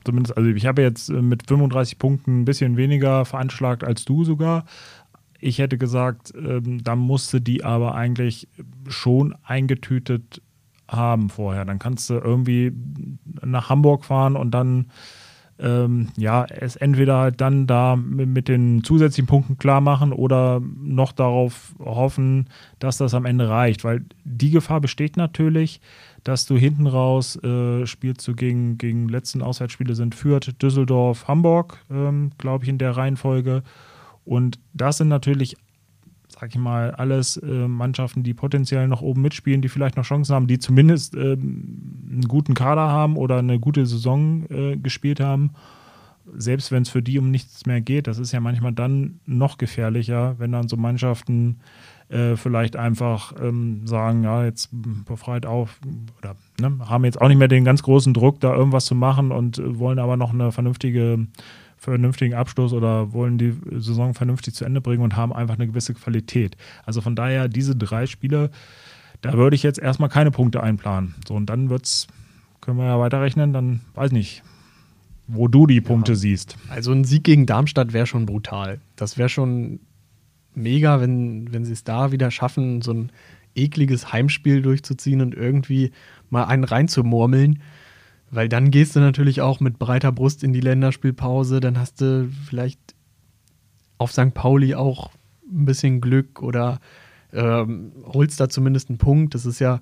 zumindest, 0.04 0.36
also 0.36 0.48
ich 0.50 0.66
habe 0.66 0.82
jetzt 0.82 1.08
äh, 1.08 1.22
mit 1.22 1.48
35 1.48 1.98
Punkten 1.98 2.40
ein 2.40 2.44
bisschen 2.44 2.76
weniger 2.76 3.24
veranschlagt 3.24 3.84
als 3.84 4.04
du 4.04 4.24
sogar. 4.24 4.64
Ich 5.40 5.58
hätte 5.58 5.78
gesagt, 5.78 6.32
ähm, 6.36 6.82
da 6.84 6.94
musste 6.94 7.40
die 7.40 7.64
aber 7.64 7.94
eigentlich 7.94 8.48
schon 8.88 9.34
eingetütet 9.42 10.40
haben 10.88 11.30
vorher. 11.30 11.64
Dann 11.64 11.78
kannst 11.78 12.10
du 12.10 12.14
irgendwie 12.14 12.72
nach 13.42 13.68
Hamburg 13.68 14.04
fahren 14.04 14.36
und 14.36 14.52
dann 14.52 14.86
ähm, 15.58 16.08
ja, 16.16 16.44
es 16.44 16.76
entweder 16.76 17.18
halt 17.18 17.40
dann 17.40 17.66
da 17.66 17.94
mit, 17.96 18.28
mit, 18.28 18.48
den 18.48 18.82
zusätzlichen 18.82 19.26
Punkten 19.26 19.58
klar 19.58 19.80
machen 19.80 20.12
oder 20.12 20.60
noch 20.60 21.12
darauf 21.12 21.74
hoffen, 21.78 22.48
dass 22.78 22.96
das 22.96 23.14
am 23.14 23.24
Ende 23.24 23.48
reicht. 23.48 23.84
Weil 23.84 24.04
die 24.24 24.50
Gefahr 24.50 24.80
besteht 24.80 25.16
natürlich, 25.16 25.80
dass 26.24 26.46
du 26.46 26.56
hinten 26.56 26.86
raus 26.86 27.36
äh, 27.42 27.86
spielst 27.86 28.26
du 28.28 28.34
gegen, 28.34 28.78
gegen 28.78 29.08
letzten 29.08 29.42
Auswärtsspiele 29.42 29.94
sind 29.94 30.14
Fürth, 30.14 30.54
Düsseldorf, 30.62 31.26
Hamburg, 31.26 31.78
ähm, 31.90 32.30
glaube 32.38 32.64
ich, 32.64 32.70
in 32.70 32.78
der 32.78 32.96
Reihenfolge. 32.96 33.62
Und 34.24 34.60
das 34.72 34.98
sind 34.98 35.08
natürlich, 35.08 35.56
sag 36.28 36.50
ich 36.50 36.58
mal, 36.58 36.92
alles 36.92 37.38
äh, 37.38 37.66
Mannschaften, 37.66 38.22
die 38.22 38.34
potenziell 38.34 38.86
noch 38.86 39.02
oben 39.02 39.22
mitspielen, 39.22 39.62
die 39.62 39.68
vielleicht 39.68 39.96
noch 39.96 40.04
Chancen 40.04 40.34
haben, 40.34 40.46
die 40.46 40.60
zumindest 40.60 41.14
ähm, 41.14 42.08
einen 42.10 42.28
guten 42.28 42.54
Kader 42.54 42.88
haben 42.88 43.16
oder 43.16 43.38
eine 43.38 43.58
gute 43.58 43.84
Saison 43.84 44.46
äh, 44.48 44.76
gespielt 44.76 45.18
haben. 45.18 45.50
Selbst 46.36 46.70
wenn 46.70 46.82
es 46.82 46.88
für 46.88 47.02
die 47.02 47.18
um 47.18 47.32
nichts 47.32 47.66
mehr 47.66 47.80
geht, 47.80 48.06
das 48.06 48.18
ist 48.18 48.30
ja 48.30 48.38
manchmal 48.38 48.72
dann 48.72 49.18
noch 49.26 49.58
gefährlicher, 49.58 50.36
wenn 50.38 50.52
dann 50.52 50.68
so 50.68 50.76
Mannschaften 50.76 51.58
äh, 52.12 52.36
vielleicht 52.36 52.76
einfach 52.76 53.32
ähm, 53.40 53.86
sagen, 53.86 54.22
ja, 54.22 54.44
jetzt 54.44 54.68
befreit 54.72 55.46
auf 55.46 55.80
oder 56.18 56.36
ne, 56.60 56.78
haben 56.88 57.04
jetzt 57.04 57.20
auch 57.20 57.28
nicht 57.28 57.38
mehr 57.38 57.48
den 57.48 57.64
ganz 57.64 57.82
großen 57.82 58.12
Druck, 58.12 58.40
da 58.40 58.54
irgendwas 58.54 58.84
zu 58.84 58.94
machen 58.94 59.32
und 59.32 59.58
äh, 59.58 59.78
wollen 59.78 59.98
aber 59.98 60.16
noch 60.16 60.32
eine 60.32 60.52
vernünftige 60.52 61.26
vernünftigen 61.78 62.34
Abschluss 62.34 62.72
oder 62.72 63.12
wollen 63.12 63.38
die 63.38 63.56
Saison 63.72 64.14
vernünftig 64.14 64.54
zu 64.54 64.64
Ende 64.64 64.80
bringen 64.80 65.02
und 65.02 65.16
haben 65.16 65.32
einfach 65.32 65.56
eine 65.56 65.66
gewisse 65.66 65.94
Qualität. 65.94 66.56
Also 66.86 67.00
von 67.00 67.16
daher, 67.16 67.48
diese 67.48 67.74
drei 67.74 68.06
Spiele, 68.06 68.50
da 69.20 69.32
würde 69.32 69.56
ich 69.56 69.64
jetzt 69.64 69.80
erstmal 69.80 70.08
keine 70.08 70.30
Punkte 70.30 70.62
einplanen. 70.62 71.16
So, 71.26 71.34
und 71.34 71.46
dann 71.46 71.70
wird's, 71.70 72.06
können 72.60 72.78
wir 72.78 72.86
ja 72.86 73.00
weiterrechnen, 73.00 73.52
dann 73.52 73.80
weiß 73.94 74.12
nicht, 74.12 74.44
wo 75.26 75.48
du 75.48 75.66
die 75.66 75.80
Punkte 75.80 76.12
ja. 76.12 76.16
siehst. 76.16 76.56
Also 76.68 76.92
ein 76.92 77.02
Sieg 77.02 77.24
gegen 77.24 77.46
Darmstadt 77.46 77.92
wäre 77.92 78.06
schon 78.06 78.26
brutal. 78.26 78.80
Das 78.94 79.18
wäre 79.18 79.28
schon 79.28 79.80
mega, 80.54 81.00
wenn, 81.00 81.52
wenn 81.52 81.64
sie 81.64 81.72
es 81.72 81.84
da 81.84 82.12
wieder 82.12 82.30
schaffen, 82.30 82.82
so 82.82 82.92
ein 82.92 83.12
ekliges 83.54 84.12
Heimspiel 84.12 84.62
durchzuziehen 84.62 85.20
und 85.20 85.34
irgendwie 85.34 85.92
mal 86.30 86.44
einen 86.44 86.64
reinzumurmeln. 86.64 87.60
Weil 88.30 88.48
dann 88.48 88.70
gehst 88.70 88.96
du 88.96 89.00
natürlich 89.00 89.42
auch 89.42 89.60
mit 89.60 89.78
breiter 89.78 90.10
Brust 90.10 90.42
in 90.42 90.52
die 90.52 90.60
Länderspielpause. 90.60 91.60
Dann 91.60 91.78
hast 91.78 92.00
du 92.00 92.30
vielleicht 92.46 92.80
auf 93.98 94.12
St. 94.12 94.32
Pauli 94.32 94.74
auch 94.74 95.10
ein 95.50 95.66
bisschen 95.66 96.00
Glück 96.00 96.42
oder 96.42 96.80
ähm, 97.32 97.92
holst 98.04 98.40
da 98.40 98.48
zumindest 98.48 98.88
einen 98.88 98.98
Punkt. 98.98 99.34
Das 99.34 99.44
ist 99.44 99.58
ja 99.58 99.80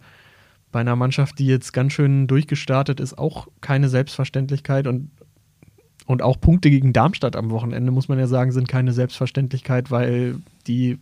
bei 0.73 0.81
einer 0.81 0.97
Mannschaft, 0.97 1.39
die 1.39 1.47
jetzt 1.47 1.73
ganz 1.73 1.93
schön 1.93 2.27
durchgestartet 2.27 2.99
ist, 3.00 3.19
auch 3.19 3.49
keine 3.61 3.89
Selbstverständlichkeit. 3.89 4.87
Und 4.87 5.11
und 6.07 6.23
auch 6.23 6.41
Punkte 6.41 6.71
gegen 6.71 6.93
Darmstadt 6.93 7.37
am 7.37 7.50
Wochenende, 7.50 7.93
muss 7.93 8.09
man 8.09 8.19
ja 8.19 8.27
sagen, 8.27 8.50
sind 8.50 8.67
keine 8.67 8.93
Selbstverständlichkeit, 8.93 9.93
weil 9.93 10.41
die 10.71 10.99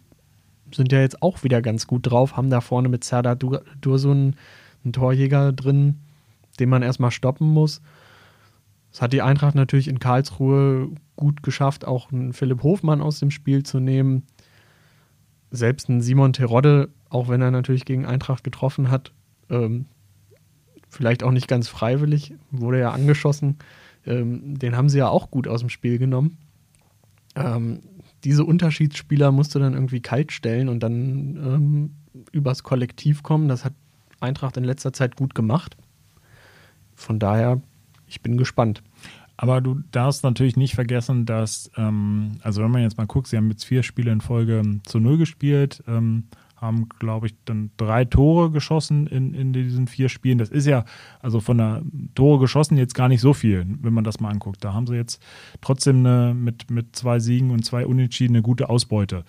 sind 0.74 0.92
ja 0.92 1.00
jetzt 1.00 1.22
auch 1.22 1.44
wieder 1.44 1.60
ganz 1.60 1.86
gut 1.86 2.10
drauf, 2.10 2.36
haben 2.36 2.48
da 2.48 2.60
vorne 2.62 2.88
mit 2.88 3.04
Serdar 3.04 3.36
Dursun 3.36 4.36
einen 4.84 4.92
Torjäger 4.92 5.52
drin, 5.52 6.00
den 6.58 6.70
man 6.70 6.82
erstmal 6.82 7.10
stoppen 7.10 7.48
muss. 7.48 7.82
Das 8.90 9.02
hat 9.02 9.12
die 9.12 9.22
Eintracht 9.22 9.54
natürlich 9.54 9.88
in 9.88 9.98
Karlsruhe 9.98 10.90
gut 11.16 11.42
geschafft, 11.42 11.86
auch 11.86 12.10
einen 12.10 12.32
Philipp 12.32 12.62
Hofmann 12.62 13.02
aus 13.02 13.20
dem 13.20 13.30
Spiel 13.30 13.62
zu 13.62 13.78
nehmen. 13.78 14.24
Selbst 15.50 15.88
ein 15.88 16.00
Simon 16.00 16.32
Terodde, 16.32 16.88
auch 17.10 17.28
wenn 17.28 17.42
er 17.42 17.50
natürlich 17.50 17.84
gegen 17.84 18.06
Eintracht 18.06 18.44
getroffen 18.44 18.90
hat, 18.90 19.12
ähm, 19.50 19.86
vielleicht 20.88 21.22
auch 21.22 21.32
nicht 21.32 21.48
ganz 21.48 21.68
freiwillig, 21.68 22.34
wurde 22.50 22.80
ja 22.80 22.92
angeschossen. 22.92 23.58
Ähm, 24.06 24.58
den 24.58 24.76
haben 24.76 24.88
sie 24.88 24.98
ja 24.98 25.08
auch 25.08 25.30
gut 25.30 25.48
aus 25.48 25.60
dem 25.60 25.68
Spiel 25.68 25.98
genommen. 25.98 26.38
Ähm, 27.34 27.80
diese 28.24 28.44
Unterschiedsspieler 28.44 29.32
musst 29.32 29.54
du 29.54 29.58
dann 29.58 29.74
irgendwie 29.74 30.00
kalt 30.00 30.32
stellen 30.32 30.68
und 30.68 30.80
dann 30.82 31.36
ähm, 31.36 31.90
übers 32.32 32.62
Kollektiv 32.62 33.22
kommen. 33.22 33.48
Das 33.48 33.64
hat 33.64 33.74
Eintracht 34.20 34.56
in 34.56 34.64
letzter 34.64 34.92
Zeit 34.92 35.16
gut 35.16 35.34
gemacht. 35.34 35.76
Von 36.94 37.18
daher, 37.18 37.60
ich 38.06 38.20
bin 38.20 38.36
gespannt. 38.36 38.82
Aber 39.36 39.60
du 39.60 39.80
darfst 39.92 40.24
natürlich 40.24 40.56
nicht 40.56 40.74
vergessen, 40.74 41.24
dass, 41.24 41.70
ähm, 41.76 42.38
also 42.42 42.62
wenn 42.62 42.72
man 42.72 42.82
jetzt 42.82 42.98
mal 42.98 43.06
guckt, 43.06 43.28
sie 43.28 43.36
haben 43.36 43.50
jetzt 43.50 43.64
vier 43.64 43.84
Spiele 43.84 44.10
in 44.10 44.20
Folge 44.20 44.80
zu 44.84 44.98
Null 44.98 45.16
gespielt, 45.16 45.82
ähm, 45.86 46.24
haben, 46.60 46.88
glaube 46.98 47.26
ich, 47.26 47.34
dann 47.44 47.70
drei 47.76 48.04
Tore 48.04 48.50
geschossen 48.50 49.06
in, 49.06 49.34
in 49.34 49.52
diesen 49.52 49.86
vier 49.86 50.08
Spielen. 50.08 50.38
Das 50.38 50.50
ist 50.50 50.66
ja, 50.66 50.84
also 51.20 51.40
von 51.40 51.58
der 51.58 51.82
Tore 52.14 52.40
geschossen 52.40 52.76
jetzt 52.76 52.94
gar 52.94 53.08
nicht 53.08 53.20
so 53.20 53.32
viel, 53.32 53.64
wenn 53.80 53.92
man 53.92 54.04
das 54.04 54.20
mal 54.20 54.30
anguckt. 54.30 54.64
Da 54.64 54.72
haben 54.72 54.86
sie 54.86 54.96
jetzt 54.96 55.22
trotzdem 55.60 55.98
eine, 55.98 56.34
mit, 56.34 56.70
mit 56.70 56.96
zwei 56.96 57.20
Siegen 57.20 57.50
und 57.50 57.64
zwei 57.64 57.86
Unentschieden 57.86 58.36
eine 58.36 58.42
gute 58.42 58.68
Ausbeute. 58.68 59.24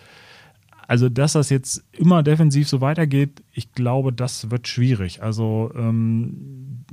Also, 0.87 1.07
dass 1.07 1.33
das 1.33 1.51
jetzt 1.51 1.83
immer 1.91 2.23
defensiv 2.23 2.67
so 2.67 2.81
weitergeht, 2.81 3.43
ich 3.51 3.73
glaube, 3.73 4.11
das 4.11 4.49
wird 4.49 4.67
schwierig. 4.67 5.21
Also, 5.21 5.71
ähm, 5.75 6.85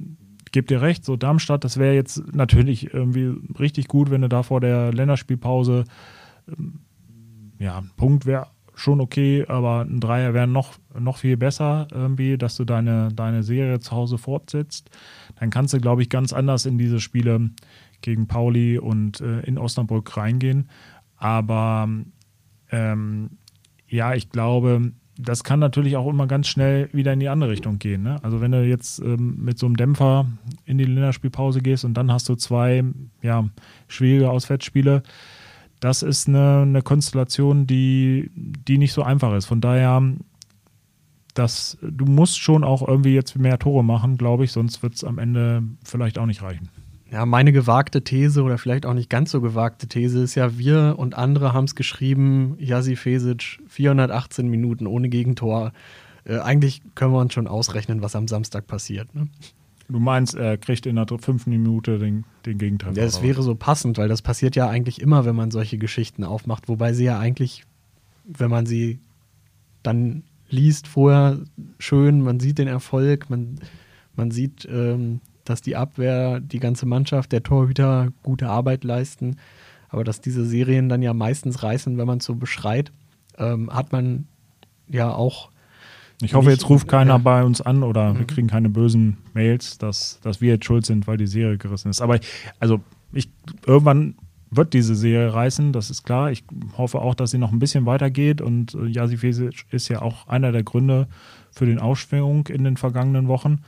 gebe 0.52 0.66
dir 0.66 0.82
recht, 0.82 1.04
so 1.04 1.16
Darmstadt, 1.16 1.64
das 1.64 1.78
wäre 1.78 1.94
jetzt 1.94 2.34
natürlich 2.34 2.92
irgendwie 2.92 3.34
richtig 3.58 3.88
gut, 3.88 4.10
wenn 4.10 4.20
du 4.20 4.28
da 4.28 4.42
vor 4.42 4.60
der 4.60 4.92
Länderspielpause, 4.92 5.84
ähm, 6.46 6.80
ja, 7.58 7.78
ein 7.78 7.90
Punkt 7.96 8.26
wäre 8.26 8.48
schon 8.76 9.00
okay, 9.00 9.44
aber 9.48 9.80
ein 9.80 10.00
Dreier 10.00 10.34
wäre 10.34 10.46
noch, 10.46 10.74
noch 10.96 11.16
viel 11.16 11.38
besser, 11.38 11.88
irgendwie, 11.90 12.36
dass 12.36 12.56
du 12.56 12.64
deine, 12.64 13.08
deine 13.08 13.42
Serie 13.42 13.80
zu 13.80 13.92
Hause 13.92 14.18
fortsetzt. 14.18 14.90
Dann 15.40 15.48
kannst 15.50 15.72
du, 15.72 15.80
glaube 15.80 16.02
ich, 16.02 16.10
ganz 16.10 16.34
anders 16.34 16.66
in 16.66 16.76
diese 16.76 17.00
Spiele 17.00 17.50
gegen 18.02 18.28
Pauli 18.28 18.78
und 18.78 19.22
äh, 19.22 19.40
in 19.40 19.56
Osnabrück 19.56 20.16
reingehen. 20.18 20.68
Aber 21.16 21.88
ähm, 22.70 23.30
ja, 23.88 24.14
ich 24.14 24.28
glaube, 24.28 24.92
das 25.18 25.42
kann 25.42 25.58
natürlich 25.58 25.96
auch 25.96 26.06
immer 26.06 26.26
ganz 26.26 26.46
schnell 26.46 26.90
wieder 26.92 27.14
in 27.14 27.20
die 27.20 27.30
andere 27.30 27.50
Richtung 27.50 27.78
gehen. 27.78 28.02
Ne? 28.02 28.22
Also 28.22 28.42
wenn 28.42 28.52
du 28.52 28.62
jetzt 28.62 28.98
ähm, 28.98 29.36
mit 29.42 29.58
so 29.58 29.64
einem 29.64 29.78
Dämpfer 29.78 30.26
in 30.66 30.76
die 30.76 30.84
Länderspielpause 30.84 31.62
gehst 31.62 31.86
und 31.86 31.94
dann 31.94 32.12
hast 32.12 32.28
du 32.28 32.34
zwei 32.34 32.84
ja, 33.22 33.48
schwierige 33.88 34.30
Auswärtsspiele, 34.30 35.02
das 35.86 36.02
ist 36.02 36.26
eine, 36.26 36.62
eine 36.62 36.82
Konstellation, 36.82 37.68
die, 37.68 38.32
die 38.34 38.76
nicht 38.76 38.92
so 38.92 39.04
einfach 39.04 39.32
ist. 39.34 39.46
Von 39.46 39.60
daher, 39.60 40.02
das, 41.34 41.78
du 41.80 42.06
musst 42.06 42.40
schon 42.40 42.64
auch 42.64 42.86
irgendwie 42.86 43.14
jetzt 43.14 43.38
mehr 43.38 43.60
Tore 43.60 43.84
machen, 43.84 44.18
glaube 44.18 44.42
ich, 44.42 44.50
sonst 44.50 44.82
wird 44.82 44.94
es 44.94 45.04
am 45.04 45.18
Ende 45.18 45.62
vielleicht 45.84 46.18
auch 46.18 46.26
nicht 46.26 46.42
reichen. 46.42 46.70
Ja, 47.08 47.24
meine 47.24 47.52
gewagte 47.52 48.02
These 48.02 48.42
oder 48.42 48.58
vielleicht 48.58 48.84
auch 48.84 48.94
nicht 48.94 49.08
ganz 49.08 49.30
so 49.30 49.40
gewagte 49.40 49.86
These 49.86 50.24
ist 50.24 50.34
ja, 50.34 50.58
wir 50.58 50.96
und 50.98 51.14
andere 51.14 51.52
haben 51.52 51.66
es 51.66 51.76
geschrieben, 51.76 52.56
Jasi 52.58 52.96
Fesic, 52.96 53.60
418 53.68 54.48
Minuten 54.48 54.88
ohne 54.88 55.08
Gegentor. 55.08 55.72
Äh, 56.24 56.38
eigentlich 56.38 56.82
können 56.96 57.12
wir 57.12 57.20
uns 57.20 57.32
schon 57.32 57.46
ausrechnen, 57.46 58.02
was 58.02 58.16
am 58.16 58.26
Samstag 58.26 58.66
passiert. 58.66 59.14
Ne? 59.14 59.28
Du 59.88 60.00
meinst, 60.00 60.34
er 60.34 60.58
kriegt 60.58 60.86
in 60.86 60.96
der 60.96 61.06
fünften 61.18 61.50
Minute 61.50 61.98
den, 61.98 62.24
den 62.44 62.58
Gegentreffer? 62.58 62.96
Ja, 62.96 63.04
das 63.04 63.22
wäre 63.22 63.42
so 63.42 63.54
passend, 63.54 63.98
weil 63.98 64.08
das 64.08 64.20
passiert 64.20 64.56
ja 64.56 64.68
eigentlich 64.68 65.00
immer, 65.00 65.24
wenn 65.24 65.36
man 65.36 65.50
solche 65.50 65.78
Geschichten 65.78 66.24
aufmacht. 66.24 66.68
Wobei 66.68 66.92
sie 66.92 67.04
ja 67.04 67.18
eigentlich, 67.18 67.64
wenn 68.24 68.50
man 68.50 68.66
sie 68.66 68.98
dann 69.82 70.24
liest, 70.48 70.88
vorher 70.88 71.38
schön, 71.78 72.20
man 72.20 72.40
sieht 72.40 72.58
den 72.58 72.68
Erfolg, 72.68 73.30
man, 73.30 73.60
man 74.16 74.30
sieht 74.30 74.66
ähm, 74.70 75.20
dass 75.48 75.62
die 75.62 75.76
Abwehr, 75.76 76.40
die 76.40 76.58
ganze 76.58 76.86
Mannschaft, 76.86 77.32
der 77.32 77.42
Torhüter 77.42 78.12
gute 78.22 78.48
Arbeit 78.48 78.84
leisten. 78.84 79.36
Aber 79.88 80.04
dass 80.04 80.20
diese 80.20 80.44
Serien 80.44 80.88
dann 80.88 81.02
ja 81.02 81.14
meistens 81.14 81.62
reißen, 81.62 81.96
wenn 81.96 82.06
man 82.06 82.18
es 82.18 82.24
so 82.24 82.34
beschreit, 82.34 82.92
ähm, 83.38 83.72
hat 83.72 83.92
man 83.92 84.26
ja 84.88 85.12
auch. 85.12 85.50
Ich 86.22 86.34
hoffe, 86.34 86.50
jetzt 86.50 86.68
ruft 86.68 86.88
keiner 86.88 87.18
bei 87.18 87.44
uns 87.44 87.60
an 87.60 87.82
oder 87.82 88.14
mhm. 88.14 88.18
wir 88.18 88.26
kriegen 88.26 88.48
keine 88.48 88.68
bösen 88.68 89.18
Mails, 89.34 89.78
dass, 89.78 90.18
dass 90.22 90.40
wir 90.40 90.54
jetzt 90.54 90.64
schuld 90.64 90.86
sind, 90.86 91.06
weil 91.06 91.18
die 91.18 91.26
Serie 91.26 91.58
gerissen 91.58 91.90
ist. 91.90 92.00
Aber 92.00 92.18
also 92.58 92.80
ich 93.12 93.30
irgendwann 93.66 94.16
wird 94.50 94.72
diese 94.72 94.94
Serie 94.94 95.34
reißen, 95.34 95.72
das 95.72 95.90
ist 95.90 96.04
klar. 96.04 96.30
Ich 96.30 96.44
hoffe 96.78 97.00
auch, 97.00 97.14
dass 97.14 97.32
sie 97.32 97.38
noch 97.38 97.52
ein 97.52 97.58
bisschen 97.58 97.84
weitergeht 97.84 98.40
und 98.40 98.74
äh, 98.74 98.86
Jasi 98.86 99.16
Fesic 99.16 99.66
ist 99.70 99.88
ja 99.88 100.02
auch 100.02 100.28
einer 100.28 100.52
der 100.52 100.62
Gründe 100.62 101.08
für 101.50 101.66
den 101.66 101.78
Aufschwung 101.78 102.46
in 102.46 102.64
den 102.64 102.76
vergangenen 102.76 103.28
Wochen. 103.28 103.62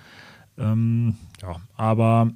Ähm, 0.57 1.17
ja, 1.43 1.57
aber 1.77 2.31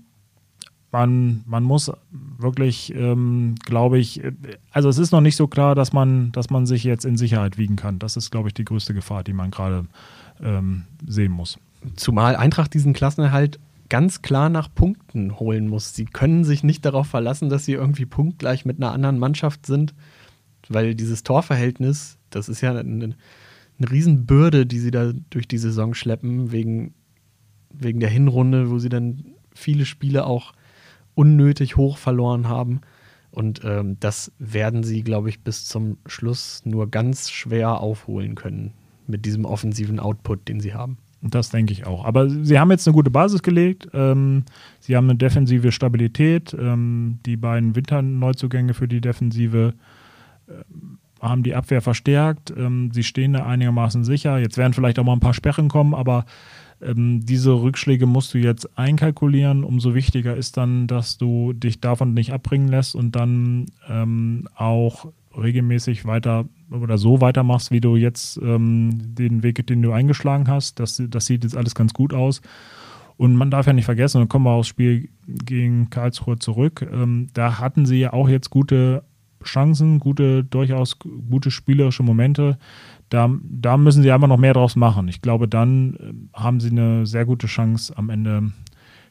man, 0.92 1.42
man 1.46 1.64
muss 1.64 1.90
wirklich, 2.38 2.94
ähm, 2.94 3.54
glaube 3.64 3.98
ich, 3.98 4.22
also 4.70 4.88
es 4.88 4.98
ist 4.98 5.10
noch 5.10 5.20
nicht 5.20 5.36
so 5.36 5.48
klar, 5.48 5.74
dass 5.74 5.92
man, 5.92 6.32
dass 6.32 6.50
man 6.50 6.66
sich 6.66 6.84
jetzt 6.84 7.04
in 7.04 7.16
Sicherheit 7.16 7.58
wiegen 7.58 7.76
kann. 7.76 7.98
Das 7.98 8.16
ist, 8.16 8.30
glaube 8.30 8.48
ich, 8.48 8.54
die 8.54 8.64
größte 8.64 8.94
Gefahr, 8.94 9.24
die 9.24 9.32
man 9.32 9.50
gerade 9.50 9.86
ähm, 10.42 10.84
sehen 11.06 11.32
muss. 11.32 11.58
Zumal 11.96 12.36
Eintracht 12.36 12.74
diesen 12.74 12.92
Klassenerhalt 12.92 13.58
ganz 13.88 14.22
klar 14.22 14.48
nach 14.48 14.72
Punkten 14.72 15.38
holen 15.38 15.68
muss. 15.68 15.94
Sie 15.94 16.04
können 16.04 16.44
sich 16.44 16.62
nicht 16.62 16.84
darauf 16.84 17.06
verlassen, 17.06 17.48
dass 17.48 17.64
sie 17.64 17.72
irgendwie 17.72 18.06
punktgleich 18.06 18.64
mit 18.64 18.76
einer 18.76 18.92
anderen 18.92 19.18
Mannschaft 19.18 19.66
sind, 19.66 19.94
weil 20.68 20.94
dieses 20.94 21.24
Torverhältnis, 21.24 22.18
das 22.30 22.48
ist 22.48 22.60
ja 22.60 22.70
eine, 22.70 23.14
eine 23.78 23.90
Riesenbürde, 23.90 24.66
die 24.66 24.78
sie 24.78 24.90
da 24.90 25.12
durch 25.30 25.48
die 25.48 25.58
Saison 25.58 25.94
schleppen, 25.94 26.52
wegen 26.52 26.94
wegen 27.72 28.00
der 28.00 28.10
Hinrunde, 28.10 28.70
wo 28.70 28.78
sie 28.78 28.88
dann 28.88 29.24
viele 29.54 29.86
Spiele 29.86 30.26
auch 30.26 30.52
unnötig 31.14 31.76
hoch 31.76 31.98
verloren 31.98 32.48
haben. 32.48 32.80
Und 33.30 33.62
ähm, 33.64 33.96
das 33.98 34.30
werden 34.38 34.84
sie, 34.84 35.02
glaube 35.02 35.30
ich, 35.30 35.40
bis 35.40 35.64
zum 35.64 35.96
Schluss 36.06 36.62
nur 36.64 36.90
ganz 36.90 37.30
schwer 37.30 37.80
aufholen 37.80 38.34
können 38.34 38.72
mit 39.06 39.24
diesem 39.24 39.44
offensiven 39.44 39.98
Output, 39.98 40.48
den 40.48 40.60
sie 40.60 40.74
haben. 40.74 40.98
Das 41.22 41.50
denke 41.50 41.72
ich 41.72 41.86
auch. 41.86 42.04
Aber 42.04 42.28
sie 42.28 42.58
haben 42.58 42.70
jetzt 42.72 42.86
eine 42.86 42.94
gute 42.94 43.10
Basis 43.10 43.42
gelegt. 43.42 43.88
Ähm, 43.94 44.44
sie 44.80 44.96
haben 44.96 45.08
eine 45.08 45.16
defensive 45.16 45.70
Stabilität. 45.70 46.54
Ähm, 46.58 47.20
die 47.24 47.36
beiden 47.36 47.76
Winterneuzugänge 47.76 48.74
für 48.74 48.88
die 48.88 49.00
Defensive 49.00 49.74
äh, 50.48 50.52
haben 51.20 51.44
die 51.44 51.54
Abwehr 51.54 51.80
verstärkt. 51.80 52.52
Ähm, 52.56 52.90
sie 52.92 53.04
stehen 53.04 53.34
da 53.34 53.46
einigermaßen 53.46 54.02
sicher. 54.02 54.38
Jetzt 54.38 54.58
werden 54.58 54.72
vielleicht 54.72 54.98
auch 54.98 55.04
mal 55.04 55.12
ein 55.12 55.20
paar 55.20 55.34
Sperren 55.34 55.68
kommen, 55.68 55.94
aber 55.94 56.24
ähm, 56.82 57.24
diese 57.24 57.52
Rückschläge 57.52 58.06
musst 58.06 58.34
du 58.34 58.38
jetzt 58.38 58.78
einkalkulieren. 58.78 59.64
Umso 59.64 59.94
wichtiger 59.94 60.36
ist 60.36 60.56
dann, 60.56 60.86
dass 60.86 61.18
du 61.18 61.52
dich 61.52 61.80
davon 61.80 62.14
nicht 62.14 62.32
abbringen 62.32 62.68
lässt 62.68 62.94
und 62.94 63.16
dann 63.16 63.66
ähm, 63.88 64.48
auch 64.54 65.06
regelmäßig 65.36 66.04
weiter 66.04 66.46
oder 66.70 66.98
so 66.98 67.20
weitermachst, 67.20 67.70
wie 67.70 67.80
du 67.80 67.96
jetzt 67.96 68.38
ähm, 68.42 69.14
den 69.14 69.42
Weg, 69.42 69.66
den 69.66 69.82
du 69.82 69.92
eingeschlagen 69.92 70.48
hast. 70.48 70.80
Das, 70.80 71.02
das 71.08 71.26
sieht 71.26 71.44
jetzt 71.44 71.56
alles 71.56 71.74
ganz 71.74 71.94
gut 71.94 72.12
aus. 72.12 72.42
Und 73.16 73.36
man 73.36 73.50
darf 73.50 73.66
ja 73.66 73.72
nicht 73.72 73.84
vergessen, 73.84 74.20
dann 74.20 74.28
kommen 74.28 74.46
wir 74.46 74.52
aufs 74.52 74.68
Spiel 74.68 75.08
gegen 75.26 75.90
Karlsruhe 75.90 76.38
zurück. 76.38 76.86
Ähm, 76.92 77.28
da 77.34 77.58
hatten 77.58 77.86
sie 77.86 78.00
ja 78.00 78.12
auch 78.12 78.28
jetzt 78.28 78.50
gute 78.50 79.04
Chancen, 79.44 79.98
gute, 79.98 80.44
durchaus 80.44 80.98
gute 80.98 81.50
spielerische 81.50 82.02
Momente. 82.02 82.58
Da, 83.12 83.28
da 83.42 83.76
müssen 83.76 84.02
sie 84.02 84.10
einfach 84.10 84.26
noch 84.26 84.38
mehr 84.38 84.54
draus 84.54 84.74
machen. 84.74 85.06
Ich 85.06 85.20
glaube, 85.20 85.46
dann 85.46 85.96
äh, 85.96 86.38
haben 86.38 86.60
sie 86.60 86.70
eine 86.70 87.04
sehr 87.04 87.26
gute 87.26 87.46
Chance, 87.46 87.92
am 87.98 88.08
Ende 88.08 88.52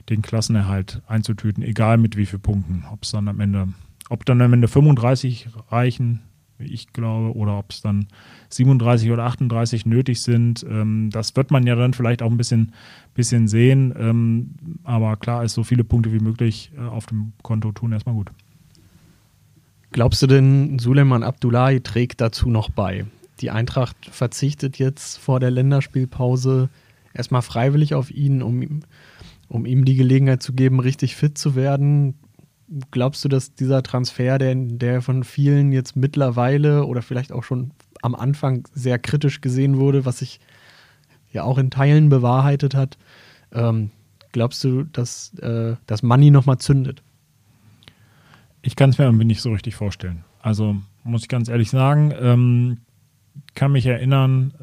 den 0.09 0.23
Klassenerhalt 0.23 1.03
einzutüten, 1.05 1.61
egal 1.61 1.99
mit 1.99 2.17
wie 2.17 2.25
vielen 2.25 2.41
Punkten. 2.41 2.83
Ob 2.91 3.03
es 3.03 3.11
dann 3.11 3.27
am 3.27 3.39
Ende, 3.39 3.67
ob 4.09 4.25
dann 4.25 4.41
am 4.41 4.53
Ende 4.53 4.67
35 4.67 5.49
reichen, 5.69 6.21
wie 6.57 6.73
ich 6.73 6.93
glaube, 6.93 7.37
oder 7.37 7.59
ob 7.59 7.69
es 7.69 7.81
dann 7.81 8.07
37 8.49 9.11
oder 9.11 9.25
38 9.25 9.85
nötig 9.85 10.23
sind. 10.23 10.65
Ähm, 10.67 11.11
das 11.11 11.35
wird 11.35 11.51
man 11.51 11.67
ja 11.67 11.75
dann 11.75 11.93
vielleicht 11.93 12.23
auch 12.23 12.31
ein 12.31 12.37
bisschen, 12.37 12.73
bisschen 13.13 13.47
sehen. 13.47 13.93
Ähm, 13.95 14.55
aber 14.83 15.15
klar 15.15 15.43
ist, 15.43 15.53
so 15.53 15.63
viele 15.63 15.83
Punkte 15.83 16.11
wie 16.11 16.21
möglich 16.21 16.71
äh, 16.75 16.81
auf 16.81 17.05
dem 17.05 17.33
Konto 17.43 17.71
tun 17.71 17.91
erstmal 17.91 18.15
gut. 18.15 18.31
Glaubst 19.91 20.23
du 20.23 20.25
denn, 20.25 20.79
Suleiman 20.79 21.21
Abdullahi 21.21 21.81
trägt 21.81 22.19
dazu 22.19 22.49
noch 22.49 22.71
bei? 22.71 23.05
Die 23.41 23.51
Eintracht 23.51 23.97
verzichtet 24.11 24.77
jetzt 24.77 25.17
vor 25.17 25.39
der 25.39 25.51
Länderspielpause 25.51 26.69
erstmal 27.13 27.41
freiwillig 27.41 27.93
auf 27.93 28.11
ihn, 28.11 28.41
um, 28.41 28.81
um 29.47 29.65
ihm 29.65 29.85
die 29.85 29.95
Gelegenheit 29.95 30.43
zu 30.43 30.53
geben, 30.53 30.79
richtig 30.79 31.15
fit 31.15 31.37
zu 31.37 31.55
werden. 31.55 32.15
Glaubst 32.91 33.25
du, 33.25 33.29
dass 33.29 33.53
dieser 33.53 33.83
Transfer, 33.83 34.37
der, 34.37 34.55
der 34.55 35.01
von 35.01 35.23
vielen 35.23 35.71
jetzt 35.71 35.95
mittlerweile 35.95 36.85
oder 36.85 37.01
vielleicht 37.01 37.31
auch 37.31 37.43
schon 37.43 37.71
am 38.01 38.15
Anfang 38.15 38.67
sehr 38.73 38.97
kritisch 38.97 39.41
gesehen 39.41 39.77
wurde, 39.77 40.05
was 40.05 40.19
sich 40.19 40.39
ja 41.31 41.43
auch 41.43 41.57
in 41.57 41.69
Teilen 41.69 42.09
bewahrheitet 42.09 42.75
hat, 42.75 42.97
ähm, 43.51 43.91
glaubst 44.31 44.63
du, 44.63 44.83
dass 44.83 45.33
äh, 45.39 45.75
das 45.85 46.03
Money 46.03 46.31
nochmal 46.31 46.59
zündet? 46.59 47.03
Ich 48.61 48.75
kann 48.75 48.91
es 48.91 48.97
mir 48.97 49.05
irgendwie 49.05 49.25
nicht 49.25 49.41
so 49.41 49.51
richtig 49.51 49.75
vorstellen. 49.75 50.23
Also 50.41 50.77
muss 51.03 51.23
ich 51.23 51.29
ganz 51.29 51.49
ehrlich 51.49 51.69
sagen, 51.69 52.13
ähm, 52.19 52.77
kann 53.55 53.71
mich 53.71 53.85
erinnern, 53.85 54.53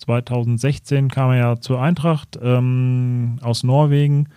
2016 0.00 1.08
kam 1.08 1.30
er 1.30 1.36
ja 1.36 1.60
zur 1.60 1.80
Eintracht 1.80 2.38
ähm, 2.42 3.38
aus 3.42 3.62
Norwegen. 3.62 4.28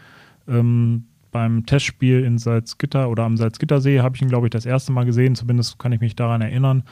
Ähm, 0.48 1.05
beim 1.31 1.65
Testspiel 1.65 2.24
in 2.24 2.38
Salzgitter 2.38 3.10
oder 3.10 3.24
am 3.24 3.38
Salzgittersee 3.38 4.01
habe 4.01 4.15
ich 4.15 4.22
ihn, 4.22 4.27
glaube 4.27 4.48
ich, 4.48 4.51
das 4.51 4.65
erste 4.65 4.91
Mal 4.91 5.05
gesehen. 5.05 5.36
Zumindest 5.36 5.79
kann 5.79 5.91
ich 5.91 6.00
mich 6.00 6.15
daran 6.15 6.41
erinnern. 6.41 6.83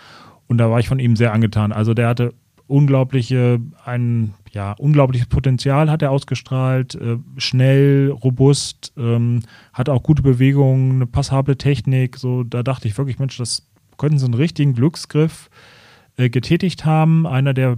Und 0.48 0.58
da 0.58 0.70
war 0.72 0.80
ich 0.80 0.88
von 0.88 1.00
ihm 1.00 1.16
sehr 1.16 1.34
angetan. 1.34 1.72
Also 1.72 1.94
der 1.94 2.08
hatte 2.08 2.34
unglaubliche, 2.66 3.60
ein 3.86 4.34
ja, 4.52 4.72
unglaubliches 4.74 5.28
Potenzial 5.28 5.92
hat 5.92 6.02
er 6.02 6.12
ausgestrahlt, 6.12 6.96
äh, 6.96 7.18
schnell, 7.38 8.10
robust, 8.24 8.94
ähm, 8.98 9.42
hat 9.74 9.90
auch 9.90 10.02
gute 10.02 10.24
Bewegungen, 10.24 10.94
eine 10.94 11.08
passable 11.08 11.58
Technik. 11.58 12.18
So, 12.18 12.44
da 12.44 12.64
dachte 12.64 12.88
ich 12.88 12.98
wirklich, 12.98 13.20
Mensch, 13.20 13.38
das 13.38 13.68
könnten 13.98 14.18
sie 14.18 14.26
einen 14.26 14.34
richtigen 14.34 14.74
Glücksgriff 14.74 15.50
äh, 15.50 15.71
getätigt 16.18 16.86
haben. 16.86 17.26
Einer, 17.26 17.54
der 17.54 17.78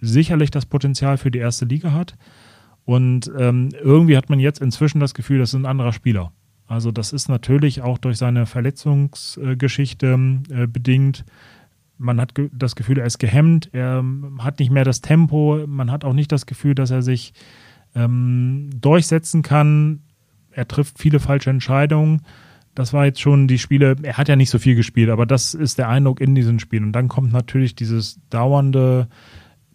sicherlich 0.00 0.50
das 0.50 0.66
Potenzial 0.66 1.18
für 1.18 1.30
die 1.30 1.38
erste 1.38 1.64
Liga 1.64 1.92
hat. 1.92 2.16
Und 2.84 3.30
ähm, 3.38 3.68
irgendwie 3.80 4.16
hat 4.16 4.30
man 4.30 4.40
jetzt 4.40 4.60
inzwischen 4.60 5.00
das 5.00 5.14
Gefühl, 5.14 5.38
das 5.38 5.50
ist 5.50 5.60
ein 5.60 5.66
anderer 5.66 5.92
Spieler. 5.92 6.32
Also 6.66 6.92
das 6.92 7.12
ist 7.12 7.28
natürlich 7.28 7.82
auch 7.82 7.98
durch 7.98 8.16
seine 8.16 8.46
Verletzungsgeschichte 8.46 10.40
äh, 10.50 10.66
bedingt. 10.66 11.24
Man 11.98 12.20
hat 12.20 12.34
ge 12.34 12.48
das 12.52 12.76
Gefühl, 12.76 12.98
er 12.98 13.06
ist 13.06 13.18
gehemmt, 13.18 13.68
er 13.72 13.98
ähm, 13.98 14.42
hat 14.42 14.58
nicht 14.58 14.70
mehr 14.70 14.84
das 14.84 15.00
Tempo, 15.00 15.64
man 15.66 15.90
hat 15.90 16.04
auch 16.04 16.14
nicht 16.14 16.32
das 16.32 16.46
Gefühl, 16.46 16.74
dass 16.74 16.90
er 16.90 17.02
sich 17.02 17.34
ähm, 17.94 18.70
durchsetzen 18.80 19.42
kann. 19.42 20.00
Er 20.52 20.66
trifft 20.66 20.98
viele 20.98 21.20
falsche 21.20 21.50
Entscheidungen. 21.50 22.22
Das 22.74 22.92
war 22.92 23.04
jetzt 23.04 23.20
schon 23.20 23.48
die 23.48 23.58
Spiele, 23.58 23.96
er 24.02 24.16
hat 24.16 24.28
ja 24.28 24.36
nicht 24.36 24.50
so 24.50 24.58
viel 24.58 24.76
gespielt, 24.76 25.10
aber 25.10 25.26
das 25.26 25.54
ist 25.54 25.78
der 25.78 25.88
Eindruck 25.88 26.20
in 26.20 26.34
diesen 26.34 26.60
Spielen. 26.60 26.84
Und 26.84 26.92
dann 26.92 27.08
kommt 27.08 27.32
natürlich 27.32 27.74
dieses 27.74 28.20
dauernde 28.30 29.08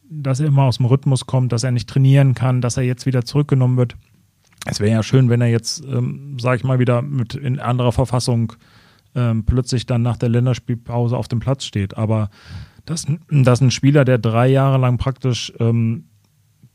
dass 0.10 0.40
er 0.40 0.48
immer 0.48 0.64
aus 0.64 0.78
dem 0.78 0.86
Rhythmus 0.86 1.26
kommt, 1.26 1.52
dass 1.52 1.64
er 1.64 1.72
nicht 1.72 1.90
trainieren 1.90 2.34
kann, 2.34 2.62
dass 2.62 2.78
er 2.78 2.84
jetzt 2.84 3.06
wieder 3.06 3.26
zurückgenommen 3.26 3.78
wird. 3.78 3.96
Es 4.66 4.80
wäre 4.80 4.92
ja 4.92 5.04
schön, 5.04 5.30
wenn 5.30 5.42
er 5.42 5.48
jetzt, 5.48 5.84
ähm, 5.86 6.38
sage 6.40 6.58
ich 6.58 6.64
mal, 6.64 6.80
wieder 6.80 7.02
mit 7.02 7.36
in 7.36 7.60
anderer 7.60 7.92
Verfassung 7.92 8.54
ähm, 9.14 9.46
plötzlich 9.46 9.86
dann 9.86 10.02
nach 10.02 10.18
der 10.18 10.30
Länderspielpause 10.30 11.16
auf 11.16 11.28
dem 11.28 11.40
Platz 11.40 11.66
steht. 11.66 11.98
Aber 11.98 12.30
dass, 12.86 13.06
dass 13.30 13.62
ein 13.62 13.72
Spieler, 13.72 14.06
der 14.06 14.18
drei 14.18 14.48
Jahre 14.48 14.78
lang 14.78 14.98
praktisch 14.98 15.54
ähm, 15.60 16.06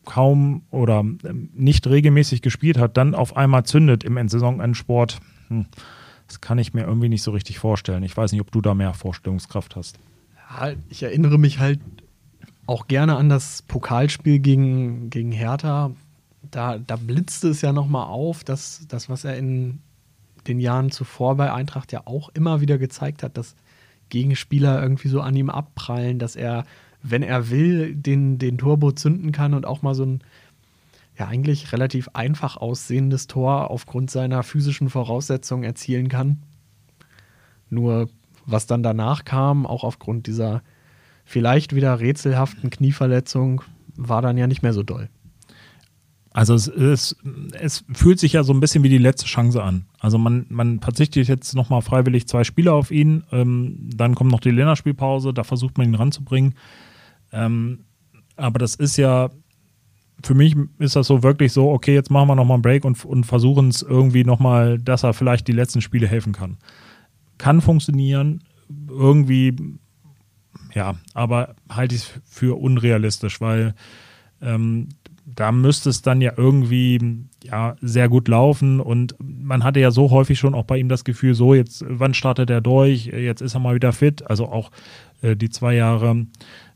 kaum 0.05 0.63
oder 0.71 1.01
ähm, 1.01 1.51
nicht 1.53 1.87
regelmäßig 1.87 2.43
gespielt 2.43 2.79
hat, 2.79 2.97
dann 2.97 3.15
auf 3.15 3.37
einmal 3.37 3.65
zündet 3.65 4.05
im 4.05 4.29
Saisonendsport, 4.29 5.21
hm, 5.49 5.67
das 6.31 6.41
kann 6.41 6.59
ich 6.59 6.75
mir 6.75 6.83
irgendwie 6.83 7.09
nicht 7.09 7.25
so 7.25 7.33
richtig 7.33 7.59
vorstellen. 7.59 8.05
Ich 8.05 8.17
weiß 8.17 8.31
nicht, 8.31 8.41
ob 8.41 8.53
du 8.53 8.61
da 8.61 8.73
mehr 8.73 8.95
Vorstellungskraft 8.95 9.75
hast. 9.75 9.99
Ja, 10.37 10.75
ich 10.89 11.03
erinnere 11.03 11.39
mich 11.39 11.59
halt 11.59 11.81
auch 12.67 12.87
gerne 12.87 13.17
an 13.17 13.29
das 13.29 13.63
Pokalspiel 13.63 14.39
gegen, 14.39 15.11
gegen 15.11 15.33
Hertha. 15.33 15.91
Da, 16.49 16.79
da 16.79 16.95
blitzte 16.95 17.49
es 17.49 17.63
ja 17.63 17.73
nochmal 17.73 18.07
auf, 18.07 18.45
dass 18.45 18.87
das, 18.87 19.09
was 19.09 19.25
er 19.25 19.37
in 19.37 19.81
den 20.47 20.61
Jahren 20.61 20.93
zuvor 20.93 21.37
bei 21.37 21.53
Eintracht 21.53 21.91
ja 21.91 22.03
auch 22.05 22.29
immer 22.29 22.61
wieder 22.61 22.79
gezeigt 22.79 23.25
hat, 23.25 23.37
dass 23.37 23.57
Gegenspieler 24.09 24.81
irgendwie 24.81 25.09
so 25.09 25.21
an 25.21 25.35
ihm 25.35 25.51
abprallen, 25.51 26.21
dass 26.21 26.37
er, 26.37 26.65
wenn 27.03 27.25
er 27.25 27.51
will, 27.51 27.97
den, 27.97 28.39
den 28.39 28.57
Turbo 28.57 28.93
zünden 28.93 29.33
kann 29.33 29.53
und 29.53 29.67
auch 29.67 29.83
mal 29.83 29.97
so 29.97 30.05
ein 30.05 30.21
ja 31.21 31.29
eigentlich 31.29 31.73
relativ 31.73 32.09
einfach 32.15 32.57
aussehendes 32.57 33.27
Tor 33.27 33.71
aufgrund 33.71 34.11
seiner 34.11 34.43
physischen 34.43 34.91
Voraussetzungen 34.91 35.65
erzielen 35.65 36.09
kann. 36.09 36.43
Nur 37.69 38.09
was 38.47 38.67
dann 38.67 38.83
danach 38.83 39.25
kam, 39.25 39.67
auch 39.67 39.85
aufgrund 39.85 40.27
dieser 40.27 40.63
vielleicht 41.25 41.75
wieder 41.75 42.01
rätselhaften 42.01 42.71
Knieverletzung 42.71 43.63
war 43.97 44.23
dann 44.23 44.37
ja 44.37 44.47
nicht 44.47 44.63
mehr 44.63 44.73
so 44.73 44.83
doll. 44.83 45.09
Also 46.33 46.55
es, 46.55 46.69
es, 46.69 47.17
es 47.53 47.85
fühlt 47.93 48.21
sich 48.21 48.35
ja 48.35 48.45
so 48.45 48.53
ein 48.53 48.61
bisschen 48.61 48.85
wie 48.85 48.89
die 48.89 48.99
letzte 48.99 49.27
Chance 49.27 49.63
an. 49.63 49.87
Also 49.99 50.17
man, 50.17 50.47
man 50.49 50.81
verzichtet 50.81 51.29
jetzt 51.29 51.55
nochmal 51.55 51.83
freiwillig 51.83 52.29
zwei 52.29 52.45
Spiele 52.45 52.73
auf 52.73 52.91
ihn, 52.91 53.25
ähm, 53.33 53.91
dann 53.95 54.15
kommt 54.15 54.31
noch 54.31 54.41
die 54.41 54.53
Länderspielpause, 54.53 55.35
da 55.35 55.43
versucht 55.43 55.77
man 55.77 55.89
ihn 55.89 55.97
ranzubringen. 55.97 56.55
Ähm, 57.33 57.81
aber 58.37 58.59
das 58.59 58.77
ist 58.77 58.97
ja, 58.97 59.31
für 60.23 60.35
mich 60.35 60.57
ist 60.79 60.97
das 60.97 61.07
so 61.07 61.23
wirklich 61.23 61.53
so, 61.53 61.71
okay, 61.71 61.95
jetzt 61.95 62.11
machen 62.11 62.29
wir 62.29 62.35
nochmal 62.35 62.57
einen 62.57 62.63
Break 62.63 62.85
und, 62.85 63.05
und 63.05 63.25
versuchen 63.25 63.69
es 63.69 63.83
irgendwie 63.83 64.25
nochmal, 64.25 64.79
dass 64.79 65.03
er 65.03 65.15
vielleicht 65.15 65.49
die 65.49 65.53
letzten 65.53 65.81
Spiele 65.81 66.07
helfen 66.07 66.33
kann. 66.33 66.59
Kann 67.39 67.61
funktionieren, 67.61 68.43
irgendwie 68.89 69.57
ja, 70.75 70.97
aber 71.15 71.55
halte 71.69 71.95
ich 71.95 72.03
es 72.03 72.21
für 72.25 72.59
unrealistisch, 72.61 73.41
weil 73.41 73.75
ähm, 74.41 74.89
da 75.27 75.53
müsste 75.53 75.91
es 75.91 76.03
dann 76.03 76.21
ja 76.21 76.33
irgendwie 76.37 76.99
ja 77.45 77.77
sehr 77.81 78.09
gut 78.09 78.29
laufen 78.29 78.81
und 78.81 79.15
man 79.19 79.65
hatte 79.65 79.81
ja 79.81 79.91
so 79.91 80.11
häufig 80.11 80.39
schon 80.39 80.55
auch 80.55 80.65
bei 80.65 80.79
ihm 80.79 80.89
das 80.89 81.05
Gefühl, 81.05 81.35
so 81.35 81.55
jetzt, 81.55 81.85
wann 81.89 82.15
startet 82.15 82.51
er 82.51 82.61
durch? 82.61 83.07
Jetzt 83.07 83.41
ist 83.41 83.55
er 83.55 83.61
mal 83.61 83.75
wieder 83.75 83.93
fit. 83.93 84.29
Also 84.29 84.47
auch 84.47 84.71
äh, 85.23 85.37
die 85.37 85.51
zwei 85.51 85.75
Jahre, 85.75 86.27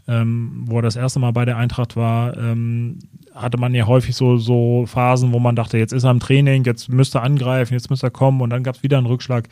ähm, 0.06 0.64
wo 0.66 0.76
er 0.76 0.82
das 0.82 0.96
erste 0.96 1.18
Mal 1.18 1.32
bei 1.32 1.44
der 1.44 1.56
Eintracht 1.56 1.96
war, 1.96 2.36
ähm, 2.36 2.98
hatte 3.34 3.58
man 3.58 3.74
ja 3.74 3.86
häufig 3.86 4.14
so, 4.14 4.36
so 4.36 4.86
Phasen, 4.86 5.32
wo 5.32 5.38
man 5.38 5.56
dachte, 5.56 5.76
jetzt 5.76 5.92
ist 5.92 6.04
er 6.04 6.10
im 6.12 6.20
Training, 6.20 6.64
jetzt 6.64 6.88
müsste 6.88 7.18
er 7.18 7.24
angreifen, 7.24 7.74
jetzt 7.74 7.90
müsste 7.90 8.06
er 8.06 8.10
kommen 8.10 8.40
und 8.40 8.50
dann 8.50 8.62
gab 8.62 8.76
es 8.76 8.82
wieder 8.82 8.98
einen 8.98 9.06
Rückschlag 9.06 9.48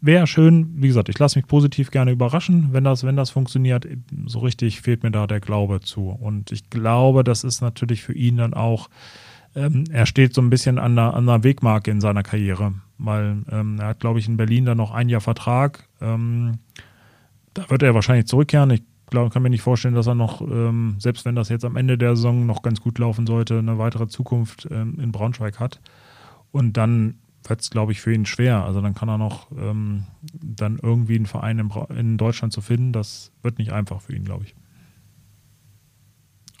wäre 0.00 0.26
schön, 0.26 0.70
wie 0.76 0.88
gesagt, 0.88 1.08
ich 1.08 1.18
lasse 1.18 1.38
mich 1.38 1.46
positiv 1.46 1.90
gerne 1.90 2.12
überraschen, 2.12 2.68
wenn 2.72 2.84
das, 2.84 3.04
wenn 3.04 3.16
das 3.16 3.30
funktioniert. 3.30 3.86
So 4.26 4.40
richtig 4.40 4.80
fehlt 4.80 5.02
mir 5.02 5.10
da 5.10 5.26
der 5.26 5.40
Glaube 5.40 5.80
zu. 5.80 6.10
Und 6.10 6.52
ich 6.52 6.70
glaube, 6.70 7.24
das 7.24 7.44
ist 7.44 7.60
natürlich 7.60 8.02
für 8.02 8.14
ihn 8.14 8.36
dann 8.36 8.54
auch, 8.54 8.88
ähm, 9.54 9.84
er 9.90 10.06
steht 10.06 10.34
so 10.34 10.40
ein 10.40 10.50
bisschen 10.50 10.78
an 10.78 10.94
der, 10.94 11.14
an 11.14 11.28
einer 11.28 11.42
Wegmarke 11.42 11.90
in 11.90 12.00
seiner 12.00 12.22
Karriere, 12.22 12.74
weil 12.98 13.42
ähm, 13.50 13.78
er 13.80 13.88
hat, 13.88 14.00
glaube 14.00 14.18
ich, 14.18 14.28
in 14.28 14.36
Berlin 14.36 14.66
dann 14.66 14.76
noch 14.76 14.92
ein 14.92 15.08
Jahr 15.08 15.20
Vertrag. 15.20 15.88
Ähm, 16.00 16.58
da 17.54 17.68
wird 17.70 17.82
er 17.82 17.94
wahrscheinlich 17.94 18.26
zurückkehren. 18.26 18.70
Ich 18.70 18.82
glaube, 19.10 19.30
kann 19.30 19.42
mir 19.42 19.50
nicht 19.50 19.62
vorstellen, 19.62 19.94
dass 19.94 20.06
er 20.06 20.14
noch, 20.14 20.40
ähm, 20.40 20.96
selbst 20.98 21.24
wenn 21.24 21.34
das 21.34 21.48
jetzt 21.48 21.64
am 21.64 21.76
Ende 21.76 21.98
der 21.98 22.16
Saison 22.16 22.46
noch 22.46 22.62
ganz 22.62 22.80
gut 22.80 22.98
laufen 22.98 23.26
sollte, 23.26 23.58
eine 23.58 23.78
weitere 23.78 24.08
Zukunft 24.08 24.68
ähm, 24.70 24.98
in 25.00 25.12
Braunschweig 25.12 25.60
hat. 25.60 25.80
Und 26.50 26.76
dann 26.76 27.18
wird 27.46 27.60
es, 27.60 27.70
glaube 27.70 27.92
ich, 27.92 28.00
für 28.00 28.12
ihn 28.12 28.26
schwer. 28.26 28.64
Also 28.64 28.80
dann 28.80 28.94
kann 28.94 29.08
er 29.08 29.18
noch 29.18 29.50
ähm, 29.56 30.04
dann 30.32 30.78
irgendwie 30.82 31.16
einen 31.16 31.26
Verein 31.26 31.58
in, 31.58 31.70
in, 31.96 32.18
Deutschland 32.18 32.52
zu 32.52 32.60
finden. 32.60 32.92
Das 32.92 33.32
wird 33.42 33.58
nicht 33.58 33.72
einfach 33.72 34.00
für 34.00 34.14
ihn, 34.14 34.24
glaube 34.24 34.44
ich. 34.44 34.54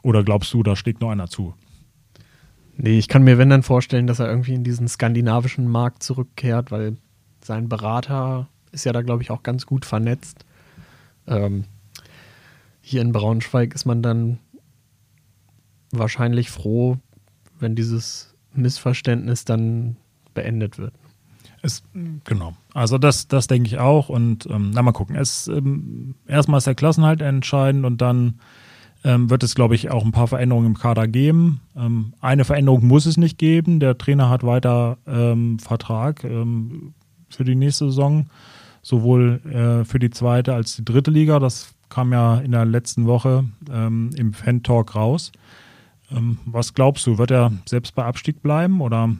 Oder 0.02 0.22
glaubst 0.22 0.52
du, 0.54 0.62
da 0.62 0.76
schlägt 0.76 1.00
noch 1.00 1.10
einer 1.10 1.28
zu? 1.28 1.54
Nee, 2.76 2.98
ich 2.98 3.08
kann 3.08 3.24
mir, 3.24 3.38
wenn 3.38 3.50
dann 3.50 3.64
vorstellen, 3.64 4.06
dass 4.06 4.20
er 4.20 4.28
irgendwie 4.28 4.54
in 4.54 4.62
diesen 4.62 4.86
skandinavischen 4.86 5.68
Markt 5.68 6.02
zurückkehrt, 6.02 6.70
weil 6.70 6.96
sein 7.42 7.68
Berater 7.68 8.48
ist 8.70 8.84
ja 8.84 8.92
da, 8.92 9.02
glaube 9.02 9.22
ich, 9.22 9.30
auch 9.30 9.42
ganz 9.42 9.66
gut 9.66 9.84
vernetzt. 9.84 10.44
Ähm, 11.26 11.64
hier 12.88 13.02
in 13.02 13.12
Braunschweig 13.12 13.74
ist 13.74 13.84
man 13.84 14.02
dann 14.02 14.38
wahrscheinlich 15.90 16.50
froh, 16.50 16.96
wenn 17.60 17.74
dieses 17.74 18.34
Missverständnis 18.54 19.44
dann 19.44 19.96
beendet 20.32 20.78
wird. 20.78 20.94
Es, 21.60 21.82
genau. 22.24 22.54
Also 22.72 22.96
das, 22.96 23.28
das 23.28 23.46
denke 23.46 23.66
ich 23.66 23.78
auch. 23.78 24.08
Und 24.08 24.46
ähm, 24.46 24.70
na 24.72 24.80
mal 24.80 24.92
gucken. 24.92 25.16
Es, 25.16 25.48
ähm, 25.48 26.14
erstmal 26.26 26.58
ist 26.58 26.66
der 26.66 26.74
Klassenhalt 26.74 27.20
entscheidend 27.20 27.84
und 27.84 28.00
dann 28.00 28.40
ähm, 29.04 29.28
wird 29.28 29.42
es, 29.42 29.54
glaube 29.54 29.74
ich, 29.74 29.90
auch 29.90 30.04
ein 30.04 30.12
paar 30.12 30.28
Veränderungen 30.28 30.68
im 30.68 30.78
Kader 30.78 31.08
geben. 31.08 31.60
Ähm, 31.76 32.14
eine 32.20 32.44
Veränderung 32.44 32.86
muss 32.86 33.04
es 33.04 33.18
nicht 33.18 33.36
geben. 33.38 33.80
Der 33.80 33.98
Trainer 33.98 34.30
hat 34.30 34.44
weiter 34.44 34.96
ähm, 35.06 35.58
Vertrag 35.58 36.24
ähm, 36.24 36.94
für 37.28 37.44
die 37.44 37.56
nächste 37.56 37.86
Saison, 37.86 38.30
sowohl 38.80 39.40
äh, 39.44 39.84
für 39.84 39.98
die 39.98 40.10
zweite 40.10 40.54
als 40.54 40.76
die 40.76 40.84
dritte 40.84 41.10
Liga. 41.10 41.38
Das 41.38 41.74
kam 41.88 42.12
ja 42.12 42.38
in 42.38 42.52
der 42.52 42.64
letzten 42.64 43.06
Woche 43.06 43.44
im 43.68 44.32
Fan-Talk 44.32 44.94
raus. 44.94 45.32
was 46.44 46.74
glaubst 46.74 47.06
du, 47.06 47.18
wird 47.18 47.30
er 47.30 47.52
selbst 47.66 47.94
bei 47.94 48.04
Abstieg 48.04 48.42
bleiben 48.42 48.80
oder 48.80 49.10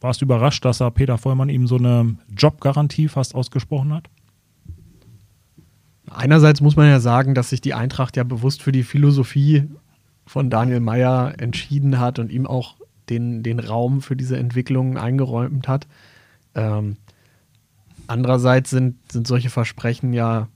warst 0.00 0.20
du 0.20 0.26
überrascht, 0.26 0.64
dass 0.64 0.80
er 0.80 0.90
Peter 0.90 1.18
Vollmann 1.18 1.48
ihm 1.48 1.66
so 1.66 1.76
eine 1.76 2.16
Jobgarantie 2.36 3.08
fast 3.08 3.34
ausgesprochen 3.34 3.92
hat? 3.92 4.08
Einerseits 6.10 6.60
muss 6.60 6.76
man 6.76 6.88
ja 6.88 7.00
sagen, 7.00 7.34
dass 7.34 7.50
sich 7.50 7.60
die 7.60 7.74
Eintracht 7.74 8.16
ja 8.16 8.24
bewusst 8.24 8.62
für 8.62 8.72
die 8.72 8.82
Philosophie 8.82 9.68
von 10.26 10.50
Daniel 10.50 10.80
Meyer 10.80 11.34
entschieden 11.38 11.98
hat 11.98 12.18
und 12.18 12.30
ihm 12.30 12.46
auch 12.46 12.76
den, 13.08 13.42
den 13.42 13.60
Raum 13.60 14.02
für 14.02 14.16
diese 14.16 14.36
Entwicklung 14.36 14.96
eingeräumt 14.96 15.68
hat. 15.68 15.86
Ähm, 16.54 16.96
andererseits 18.06 18.70
sind, 18.70 18.96
sind 19.10 19.26
solche 19.26 19.50
Versprechen 19.50 20.12
ja 20.12 20.48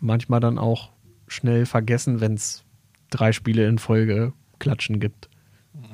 manchmal 0.00 0.40
dann 0.40 0.58
auch 0.58 0.90
schnell 1.26 1.66
vergessen, 1.66 2.20
wenn 2.20 2.34
es 2.34 2.64
drei 3.10 3.32
Spiele 3.32 3.66
in 3.66 3.78
Folge 3.78 4.32
klatschen 4.58 5.00
gibt. 5.00 5.28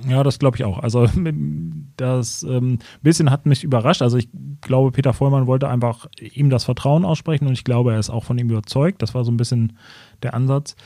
Ja, 0.08 0.22
das 0.22 0.38
glaube 0.38 0.56
ich 0.56 0.64
auch. 0.64 0.78
Also 0.78 1.08
das 1.96 2.42
ähm, 2.42 2.78
bisschen 3.02 3.30
hat 3.30 3.46
mich 3.46 3.64
überrascht. 3.64 4.02
Also 4.02 4.16
ich 4.16 4.28
glaube, 4.60 4.92
Peter 4.92 5.12
Vollmann 5.12 5.46
wollte 5.46 5.68
einfach 5.68 6.06
ihm 6.20 6.50
das 6.50 6.64
Vertrauen 6.64 7.04
aussprechen 7.04 7.46
und 7.46 7.52
ich 7.52 7.64
glaube, 7.64 7.92
er 7.92 7.98
ist 7.98 8.10
auch 8.10 8.24
von 8.24 8.38
ihm 8.38 8.50
überzeugt. 8.50 9.02
Das 9.02 9.14
war 9.14 9.24
so 9.24 9.30
ein 9.30 9.36
bisschen 9.36 9.78
der 10.22 10.34
Ansatz. 10.34 10.76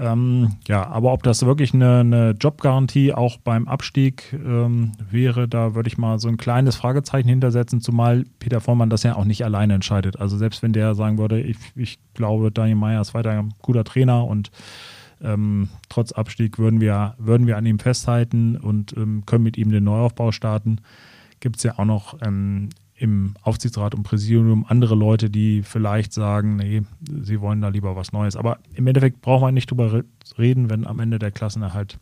Ähm, 0.00 0.56
ja, 0.66 0.86
aber 0.86 1.12
ob 1.12 1.22
das 1.22 1.44
wirklich 1.44 1.74
eine, 1.74 2.00
eine 2.00 2.30
Jobgarantie 2.30 3.12
auch 3.12 3.36
beim 3.36 3.68
Abstieg 3.68 4.32
ähm, 4.32 4.92
wäre, 5.10 5.46
da 5.46 5.74
würde 5.74 5.88
ich 5.88 5.98
mal 5.98 6.18
so 6.18 6.28
ein 6.28 6.38
kleines 6.38 6.76
Fragezeichen 6.76 7.28
hintersetzen, 7.28 7.82
zumal 7.82 8.24
Peter 8.38 8.62
Vormann 8.62 8.88
das 8.88 9.02
ja 9.02 9.14
auch 9.16 9.26
nicht 9.26 9.44
alleine 9.44 9.74
entscheidet. 9.74 10.18
Also 10.18 10.38
selbst 10.38 10.62
wenn 10.62 10.72
der 10.72 10.94
sagen 10.94 11.18
würde, 11.18 11.42
ich, 11.42 11.58
ich 11.76 11.98
glaube, 12.14 12.50
Daniel 12.50 12.76
Meyer 12.76 13.02
ist 13.02 13.12
weiter 13.12 13.30
ein 13.30 13.52
guter 13.60 13.84
Trainer 13.84 14.24
und 14.24 14.50
ähm, 15.22 15.68
trotz 15.90 16.12
Abstieg 16.12 16.58
würden 16.58 16.80
wir, 16.80 17.14
würden 17.18 17.46
wir 17.46 17.58
an 17.58 17.66
ihm 17.66 17.78
festhalten 17.78 18.56
und 18.56 18.96
ähm, 18.96 19.24
können 19.26 19.44
mit 19.44 19.58
ihm 19.58 19.70
den 19.70 19.84
Neuaufbau 19.84 20.32
starten, 20.32 20.78
gibt 21.40 21.56
es 21.56 21.62
ja 21.62 21.78
auch 21.78 21.84
noch 21.84 22.16
ähm, 22.22 22.70
im 23.00 23.34
Aufsichtsrat 23.42 23.94
und 23.94 24.02
Präsidium 24.02 24.66
andere 24.68 24.94
Leute, 24.94 25.30
die 25.30 25.62
vielleicht 25.62 26.12
sagen, 26.12 26.56
nee, 26.56 26.82
sie 27.22 27.40
wollen 27.40 27.62
da 27.62 27.68
lieber 27.68 27.96
was 27.96 28.12
Neues. 28.12 28.36
Aber 28.36 28.58
im 28.74 28.86
Endeffekt 28.86 29.22
braucht 29.22 29.40
man 29.40 29.54
nicht 29.54 29.70
drüber 29.70 30.04
reden, 30.38 30.68
wenn 30.68 30.86
am 30.86 31.00
Ende 31.00 31.18
der 31.18 31.30
Klassenerhalt 31.30 31.98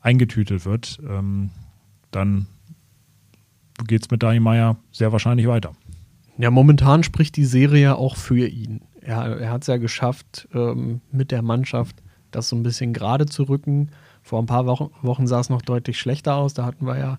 eingetütet 0.00 0.64
wird. 0.64 0.98
Ähm, 1.06 1.50
dann 2.10 2.46
geht 3.86 4.02
es 4.02 4.10
mit 4.10 4.22
Daniel 4.22 4.40
Meyer 4.40 4.76
sehr 4.90 5.12
wahrscheinlich 5.12 5.46
weiter. 5.46 5.72
Ja, 6.38 6.50
momentan 6.50 7.02
spricht 7.02 7.36
die 7.36 7.44
Serie 7.44 7.96
auch 7.96 8.16
für 8.16 8.46
ihn. 8.46 8.80
Er, 9.02 9.38
er 9.38 9.50
hat 9.50 9.62
es 9.62 9.66
ja 9.66 9.76
geschafft, 9.76 10.48
ähm, 10.54 11.02
mit 11.10 11.30
der 11.30 11.42
Mannschaft 11.42 12.02
das 12.30 12.48
so 12.48 12.56
ein 12.56 12.62
bisschen 12.62 12.94
gerade 12.94 13.26
zu 13.26 13.42
rücken. 13.42 13.90
Vor 14.22 14.40
ein 14.40 14.46
paar 14.46 14.64
Wochen, 14.64 14.88
Wochen 15.02 15.26
sah 15.26 15.40
es 15.40 15.50
noch 15.50 15.60
deutlich 15.60 15.98
schlechter 15.98 16.36
aus. 16.36 16.54
Da 16.54 16.64
hatten 16.64 16.86
wir 16.86 16.98
ja 16.98 17.18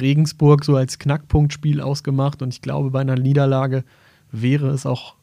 Regensburg 0.00 0.64
so 0.64 0.76
als 0.76 0.98
Knackpunktspiel 0.98 1.80
ausgemacht 1.80 2.42
und 2.42 2.52
ich 2.52 2.62
glaube, 2.62 2.90
bei 2.90 3.00
einer 3.00 3.16
Niederlage 3.16 3.84
wäre 4.30 4.68
es 4.68 4.86
auch 4.86 5.16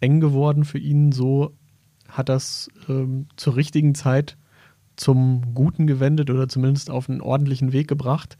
eng 0.00 0.20
geworden 0.20 0.64
für 0.64 0.78
ihn. 0.78 1.12
So 1.12 1.52
hat 2.08 2.28
das 2.28 2.68
ähm, 2.88 3.26
zur 3.36 3.56
richtigen 3.56 3.94
Zeit 3.94 4.36
zum 4.96 5.54
Guten 5.54 5.86
gewendet 5.86 6.30
oder 6.30 6.48
zumindest 6.48 6.90
auf 6.90 7.08
einen 7.08 7.20
ordentlichen 7.20 7.72
Weg 7.72 7.88
gebracht. 7.88 8.38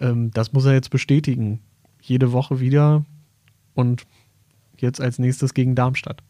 Ähm, 0.00 0.30
das 0.32 0.52
muss 0.52 0.64
er 0.64 0.72
jetzt 0.72 0.90
bestätigen. 0.90 1.60
Jede 2.02 2.32
Woche 2.32 2.60
wieder 2.60 3.04
und 3.74 4.06
jetzt 4.76 5.00
als 5.00 5.18
nächstes 5.18 5.54
gegen 5.54 5.74
Darmstadt. 5.74 6.22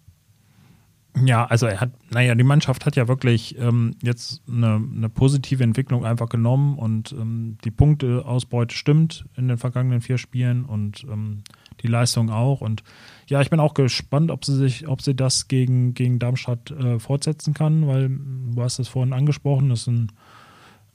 Ja, 1.25 1.47
also 1.47 1.67
er 1.67 1.81
hat, 1.81 1.91
naja, 2.11 2.35
die 2.35 2.45
Mannschaft 2.45 2.87
hat 2.87 2.97
ja 2.97 3.09
wirklich 3.09 3.59
ähm, 3.59 3.95
jetzt 4.03 4.43
eine, 4.49 4.77
eine, 4.77 5.09
positive 5.09 5.63
Entwicklung 5.63 6.05
einfach 6.05 6.29
genommen 6.29 6.79
und 6.79 7.13
ähm, 7.13 7.59
die 7.65 7.71
Punkteausbeute 7.71 8.75
stimmt 8.75 9.25
in 9.37 9.49
den 9.49 9.59
vergangenen 9.59 10.01
vier 10.01 10.19
Spielen 10.19 10.65
und 10.65 11.05
ähm, 11.11 11.43
die 11.83 11.87
Leistung 11.87 12.31
auch. 12.31 12.61
Und 12.61 12.83
ja, 13.27 13.41
ich 13.41 13.51
bin 13.51 13.61
auch 13.61 13.75
gespannt, 13.75 14.31
ob 14.31 14.45
sie 14.45 14.57
sich, 14.57 14.89
ob 14.89 15.03
sie 15.03 15.15
das 15.15 15.49
gegen, 15.49 15.95
gegen 15.95 16.19
Darmstadt 16.19 16.71
äh, 16.71 16.99
fortsetzen 16.99 17.55
kann, 17.55 17.87
weil 17.87 18.09
du 18.09 18.63
hast 18.63 18.79
es 18.79 18.89
vorhin 18.89 19.13
angesprochen, 19.13 19.69
das 19.71 19.83
ist 19.83 19.89
ein, 19.89 20.13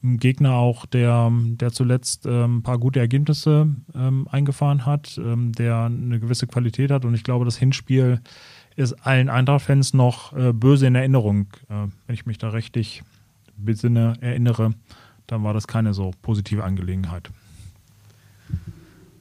ein 0.03 0.17
Gegner 0.17 0.55
auch, 0.55 0.85
der, 0.85 1.31
der 1.31 1.71
zuletzt 1.71 2.25
ähm, 2.25 2.57
ein 2.57 2.63
paar 2.63 2.77
gute 2.77 2.99
Ergebnisse 2.99 3.73
ähm, 3.95 4.27
eingefahren 4.29 4.85
hat, 4.85 5.17
ähm, 5.17 5.53
der 5.53 5.85
eine 5.85 6.19
gewisse 6.19 6.47
Qualität 6.47 6.91
hat 6.91 7.05
und 7.05 7.13
ich 7.13 7.23
glaube, 7.23 7.45
das 7.45 7.57
Hinspiel 7.57 8.19
ist 8.75 8.93
allen 9.05 9.29
Eintracht-Fans 9.29 9.93
noch 9.93 10.33
äh, 10.33 10.53
böse 10.53 10.87
in 10.87 10.95
Erinnerung. 10.95 11.47
Äh, 11.69 11.87
wenn 12.05 12.13
ich 12.13 12.25
mich 12.25 12.37
da 12.37 12.49
richtig 12.49 13.03
besinne, 13.55 14.15
erinnere, 14.21 14.71
dann 15.27 15.43
war 15.43 15.53
das 15.53 15.67
keine 15.67 15.93
so 15.93 16.11
positive 16.21 16.63
Angelegenheit. 16.63 17.29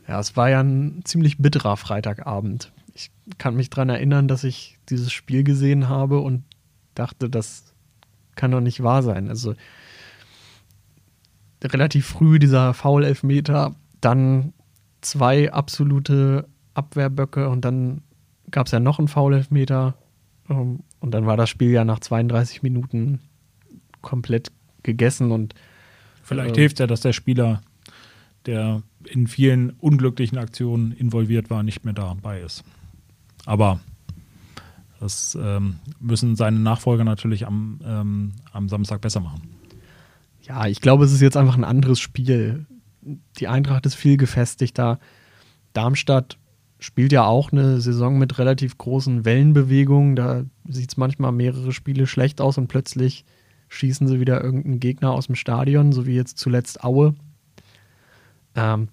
Ja, 0.09 0.21
es 0.21 0.37
war 0.37 0.51
ja 0.51 0.61
ein 0.61 1.03
ziemlich 1.05 1.39
bitterer 1.39 1.77
Freitagabend. 1.77 2.73
Ich 2.95 3.11
kann 3.39 3.55
mich 3.55 3.71
daran 3.71 3.89
erinnern, 3.89 4.29
dass 4.29 4.45
ich 4.45 4.79
dieses 4.89 5.13
Spiel 5.13 5.45
gesehen 5.45 5.89
habe 5.89 6.21
und 6.21 6.45
dachte, 6.95 7.31
das 7.31 7.73
kann 8.35 8.51
doch 8.51 8.61
nicht 8.61 8.83
wahr 8.83 9.03
sein. 9.03 9.29
Also 9.29 9.55
relativ 11.63 12.07
früh 12.07 12.39
dieser 12.39 12.75
Foul-Elfmeter, 12.75 13.75
dann 14.01 14.53
zwei 15.01 15.53
absolute 15.53 16.49
Abwehrböcke 16.75 17.49
und 17.49 17.65
dann 17.65 18.03
gab 18.53 18.67
es 18.67 18.73
ja 18.73 18.81
noch 18.81 18.99
einen 18.99 19.09
Foul-Elfmeter. 19.09 19.95
Ähm, 20.49 20.81
und 21.01 21.11
dann 21.13 21.27
war 21.27 21.37
das 21.37 21.51
Spiel 21.51 21.71
ja 21.71 21.85
nach 21.85 22.01
32 22.01 22.63
Minuten 22.63 23.21
komplett 24.01 24.53
gegessen 24.83 25.33
und 25.33 25.55
Vielleicht 26.23 26.57
äh, 26.57 26.61
hilft 26.61 26.79
ja, 26.79 26.87
dass 26.87 27.01
der 27.01 27.13
Spieler, 27.13 27.61
der 28.47 28.83
in 29.05 29.27
vielen 29.27 29.71
unglücklichen 29.71 30.39
Aktionen 30.39 30.93
involviert 30.93 31.51
war, 31.51 31.63
nicht 31.63 31.85
mehr 31.85 31.95
dabei 31.95 32.41
ist. 32.41 32.65
Aber 33.45 33.81
das 35.01 35.37
ähm, 35.41 35.81
müssen 35.99 36.37
seine 36.37 36.61
Nachfolger 36.61 37.05
natürlich 37.05 37.47
am, 37.47 37.81
ähm, 37.85 38.33
am 38.53 38.69
Samstag 38.69 39.01
besser 39.01 39.21
machen. 39.21 39.43
Ja, 40.43 40.67
ich 40.67 40.81
glaube, 40.81 41.05
es 41.05 41.13
ist 41.13 41.21
jetzt 41.21 41.37
einfach 41.37 41.57
ein 41.57 41.65
anderes 41.65 41.99
Spiel. 41.99 42.67
Die 43.39 43.49
Eintracht 43.49 43.85
ist 43.87 43.97
viel 43.97 44.17
gefestigter. 44.17 45.01
Darmstadt 45.73 46.39
spielt 46.83 47.13
ja 47.13 47.25
auch 47.25 47.53
eine 47.53 47.81
Saison 47.81 48.19
mit 48.19 48.39
relativ 48.39 48.77
großen 48.77 49.25
Wellenbewegungen. 49.25 50.17
Da 50.17 50.45
sieht 50.69 50.91
es 50.91 50.97
manchmal 50.97 51.31
mehrere 51.31 51.73
Spiele 51.73 52.07
schlecht 52.07 52.41
aus 52.41 52.59
und 52.59 52.67
plötzlich 52.67 53.25
schießen 53.69 54.09
sie 54.09 54.21
wieder 54.21 54.43
irgendeinen 54.43 54.81
Gegner 54.81 55.13
aus 55.13 55.27
dem 55.27 55.37
Stadion, 55.37 55.93
so 55.93 56.07
wie 56.07 56.15
jetzt 56.15 56.39
zuletzt 56.39 56.83
Aue. 56.83 57.15
Ähm, 58.57 58.89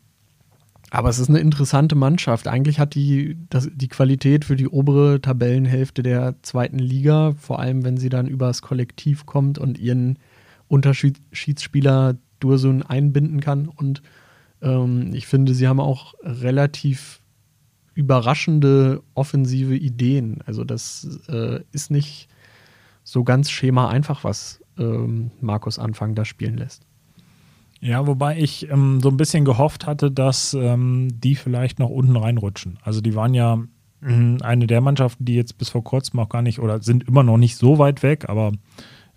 aber 0.92 1.10
es 1.10 1.20
ist 1.20 1.30
eine 1.30 1.40
interessante 1.40 1.96
Mannschaft. 1.96 2.48
Eigentlich 2.48 2.80
hat 2.80 2.94
die 2.94 3.38
das, 3.50 3.70
die 3.74 3.88
Qualität 3.88 4.46
für 4.46 4.56
die 4.56 4.68
obere 4.68 5.20
Tabellenhälfte 5.20 6.04
der 6.04 6.36
zweiten 6.44 6.80
Liga, 6.80 7.34
vor 7.40 7.60
allem 7.60 7.84
wenn 7.84 7.98
sie 7.98 8.10
dann 8.10 8.28
übers 8.28 8.62
Kollektiv 8.62 9.26
kommt 9.26 9.58
und 9.58 9.80
ihren 9.80 10.20
Unterschiedsspieler 10.68 12.18
Dursun 12.40 12.84
einbinden 12.84 13.42
kann. 13.42 13.68
Und 13.68 14.02
ähm, 14.62 15.12
ich 15.14 15.28
finde, 15.28 15.54
sie 15.54 15.68
haben 15.68 15.80
auch 15.80 16.14
relativ 16.24 17.20
überraschende 18.00 19.04
offensive 19.14 19.76
Ideen. 19.76 20.40
Also 20.46 20.64
das 20.64 21.20
äh, 21.28 21.60
ist 21.74 21.92
nicht 21.92 22.30
so 23.04 23.26
ganz 23.26 23.52
schema 23.52 23.90
einfach, 23.90 24.24
was 24.24 24.62
ähm, 24.78 25.32
Markus 25.42 25.78
Anfang 25.80 26.16
da 26.16 26.24
spielen 26.24 26.58
lässt. 26.58 26.84
Ja, 27.82 28.08
wobei 28.08 28.40
ich 28.40 28.70
ähm, 28.70 29.02
so 29.02 29.10
ein 29.10 29.18
bisschen 29.18 29.44
gehofft 29.44 29.86
hatte, 29.86 30.12
dass 30.12 30.54
ähm, 30.54 31.10
die 31.14 31.36
vielleicht 31.36 31.80
noch 31.80 31.90
unten 31.90 32.16
reinrutschen. 32.16 32.80
Also 32.84 33.02
die 33.02 33.16
waren 33.16 33.34
ja 33.34 33.62
mh, 34.00 34.46
eine 34.46 34.66
der 34.66 34.80
Mannschaften, 34.80 35.26
die 35.26 35.36
jetzt 35.36 35.58
bis 35.58 35.68
vor 35.68 35.84
kurzem 35.84 36.22
auch 36.22 36.30
gar 36.30 36.42
nicht 36.42 36.60
oder 36.60 36.82
sind 36.82 37.06
immer 37.06 37.24
noch 37.24 37.38
nicht 37.38 37.58
so 37.58 37.80
weit 37.80 38.02
weg, 38.02 38.30
aber 38.30 38.54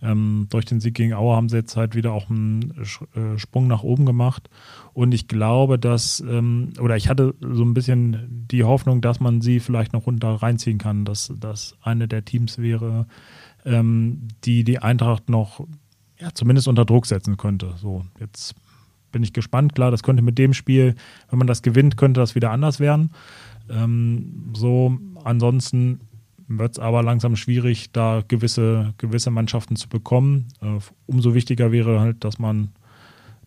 ähm, 0.03 0.49
durch 0.51 0.65
den 0.65 0.81
Sieg 0.81 0.95
gegen 0.95 1.15
Aue 1.15 1.37
haben 1.37 1.49
sie 1.49 1.57
jetzt 1.57 1.77
halt 1.77 1.95
wieder 1.95 2.13
auch 2.13 2.29
einen 2.29 2.75
äh, 3.15 3.39
Sprung 3.39 3.69
nach 3.69 3.85
oben 3.85 4.05
gemacht. 4.05 4.51
Und 4.93 5.13
ich 5.13 5.29
glaube, 5.29 5.79
dass, 5.79 6.21
ähm, 6.21 6.73
oder 6.81 6.97
ich 6.97 7.09
hatte 7.09 7.35
so 7.41 7.63
ein 7.65 7.73
bisschen 7.73 8.47
die 8.51 8.65
Hoffnung, 8.65 9.01
dass 9.01 9.21
man 9.21 9.41
sie 9.41 9.61
vielleicht 9.61 9.93
noch 9.93 10.07
runter 10.07 10.35
reinziehen 10.35 10.79
kann, 10.79 11.05
dass 11.05 11.33
das 11.39 11.77
eine 11.83 12.09
der 12.09 12.25
Teams 12.25 12.59
wäre, 12.59 13.07
ähm, 13.65 14.29
die 14.45 14.65
die 14.65 14.81
Eintracht 14.81 15.29
noch 15.29 15.67
ja, 16.19 16.31
zumindest 16.35 16.69
unter 16.69 16.85
Druck 16.85 17.07
setzen 17.07 17.37
könnte. 17.37 17.75
So, 17.77 18.05
jetzt 18.19 18.55
bin 19.13 19.23
ich 19.23 19.33
gespannt. 19.33 19.75
Klar, 19.75 19.91
das 19.91 20.03
könnte 20.03 20.23
mit 20.23 20.39
dem 20.39 20.53
Spiel, 20.53 20.97
wenn 21.31 21.39
man 21.39 21.47
das 21.47 21.63
gewinnt, 21.63 21.97
könnte 21.97 22.21
das 22.21 22.35
wieder 22.35 22.51
anders 22.51 22.81
werden. 22.81 23.11
Ähm, 23.71 24.53
so, 24.55 24.99
ansonsten 25.23 26.01
wird 26.59 26.73
es 26.73 26.79
aber 26.79 27.03
langsam 27.03 27.37
schwierig, 27.37 27.93
da 27.93 28.23
gewisse, 28.27 28.95
gewisse 28.99 29.31
Mannschaften 29.31 29.77
zu 29.77 29.89
bekommen. 29.89 30.49
Äh, 30.61 30.79
umso 31.07 31.35
wichtiger 31.35 31.73
wäre 31.73 32.01
halt, 32.01 32.25
dass 32.25 32.39
man 32.39 32.73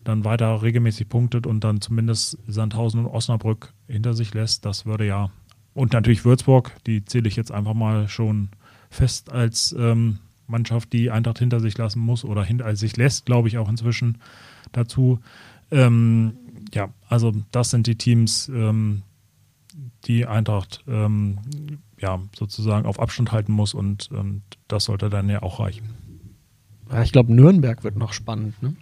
dann 0.04 0.24
weiter 0.24 0.62
regelmäßig 0.62 1.08
punktet 1.08 1.46
und 1.46 1.64
dann 1.64 1.80
zumindest 1.80 2.38
Sandhausen 2.46 3.00
und 3.00 3.06
Osnabrück 3.06 3.72
hinter 3.88 4.14
sich 4.14 4.32
lässt. 4.34 4.64
Das 4.64 4.86
würde 4.86 5.06
ja. 5.06 5.30
Und 5.74 5.92
natürlich 5.92 6.24
Würzburg, 6.24 6.72
die 6.86 7.04
zähle 7.04 7.28
ich 7.28 7.36
jetzt 7.36 7.52
einfach 7.52 7.74
mal 7.74 8.08
schon 8.08 8.48
fest 8.88 9.30
als 9.30 9.74
ähm, 9.78 10.18
Mannschaft, 10.46 10.92
die 10.92 11.10
Eintracht 11.10 11.38
hinter 11.38 11.60
sich 11.60 11.76
lassen 11.76 12.00
muss 12.00 12.24
oder 12.24 12.44
hinter 12.44 12.74
sich 12.76 12.96
lässt, 12.96 13.26
glaube 13.26 13.48
ich 13.48 13.58
auch 13.58 13.68
inzwischen 13.68 14.18
dazu. 14.72 15.20
Ähm, 15.70 16.34
ja, 16.72 16.88
also 17.08 17.32
das 17.50 17.70
sind 17.70 17.86
die 17.86 17.96
Teams, 17.96 18.48
ähm, 18.48 19.02
die 20.04 20.24
Eintracht 20.24 20.84
ähm, 20.86 21.38
ja, 21.98 22.20
sozusagen 22.36 22.86
auf 22.86 23.00
Abstand 23.00 23.32
halten 23.32 23.52
muss 23.52 23.74
und, 23.74 24.10
und 24.10 24.42
das 24.68 24.84
sollte 24.84 25.08
dann 25.08 25.28
ja 25.28 25.42
auch 25.42 25.60
reichen. 25.60 25.94
Ja, 26.90 27.02
ich 27.02 27.12
glaube, 27.12 27.34
Nürnberg 27.34 27.84
wird 27.84 27.96
noch 27.96 28.12
spannend. 28.12 28.62
Ne? 28.62 28.76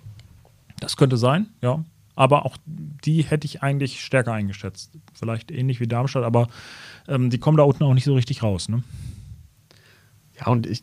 Das 0.81 0.97
könnte 0.97 1.17
sein, 1.17 1.49
ja. 1.63 1.85
Aber 2.17 2.47
auch 2.47 2.57
die 2.67 3.23
hätte 3.23 3.45
ich 3.45 3.63
eigentlich 3.63 4.05
stärker 4.05 4.33
eingeschätzt. 4.33 4.93
Vielleicht 5.15 5.51
ähnlich 5.51 5.81
wie 5.81 5.89
Darmstadt, 5.89 6.23
aber 6.23 6.47
ähm, 7.09 7.31
die 7.31 7.39
kommen 7.39 7.57
da 7.57 7.65
unten 7.65 7.83
auch 7.83 7.95
nicht 7.95 8.05
so 8.05 8.15
richtig 8.15 8.43
raus. 8.43 8.69
Ne? 8.69 8.85
Ja, 10.39 10.47
und 10.47 10.67
ich, 10.67 10.83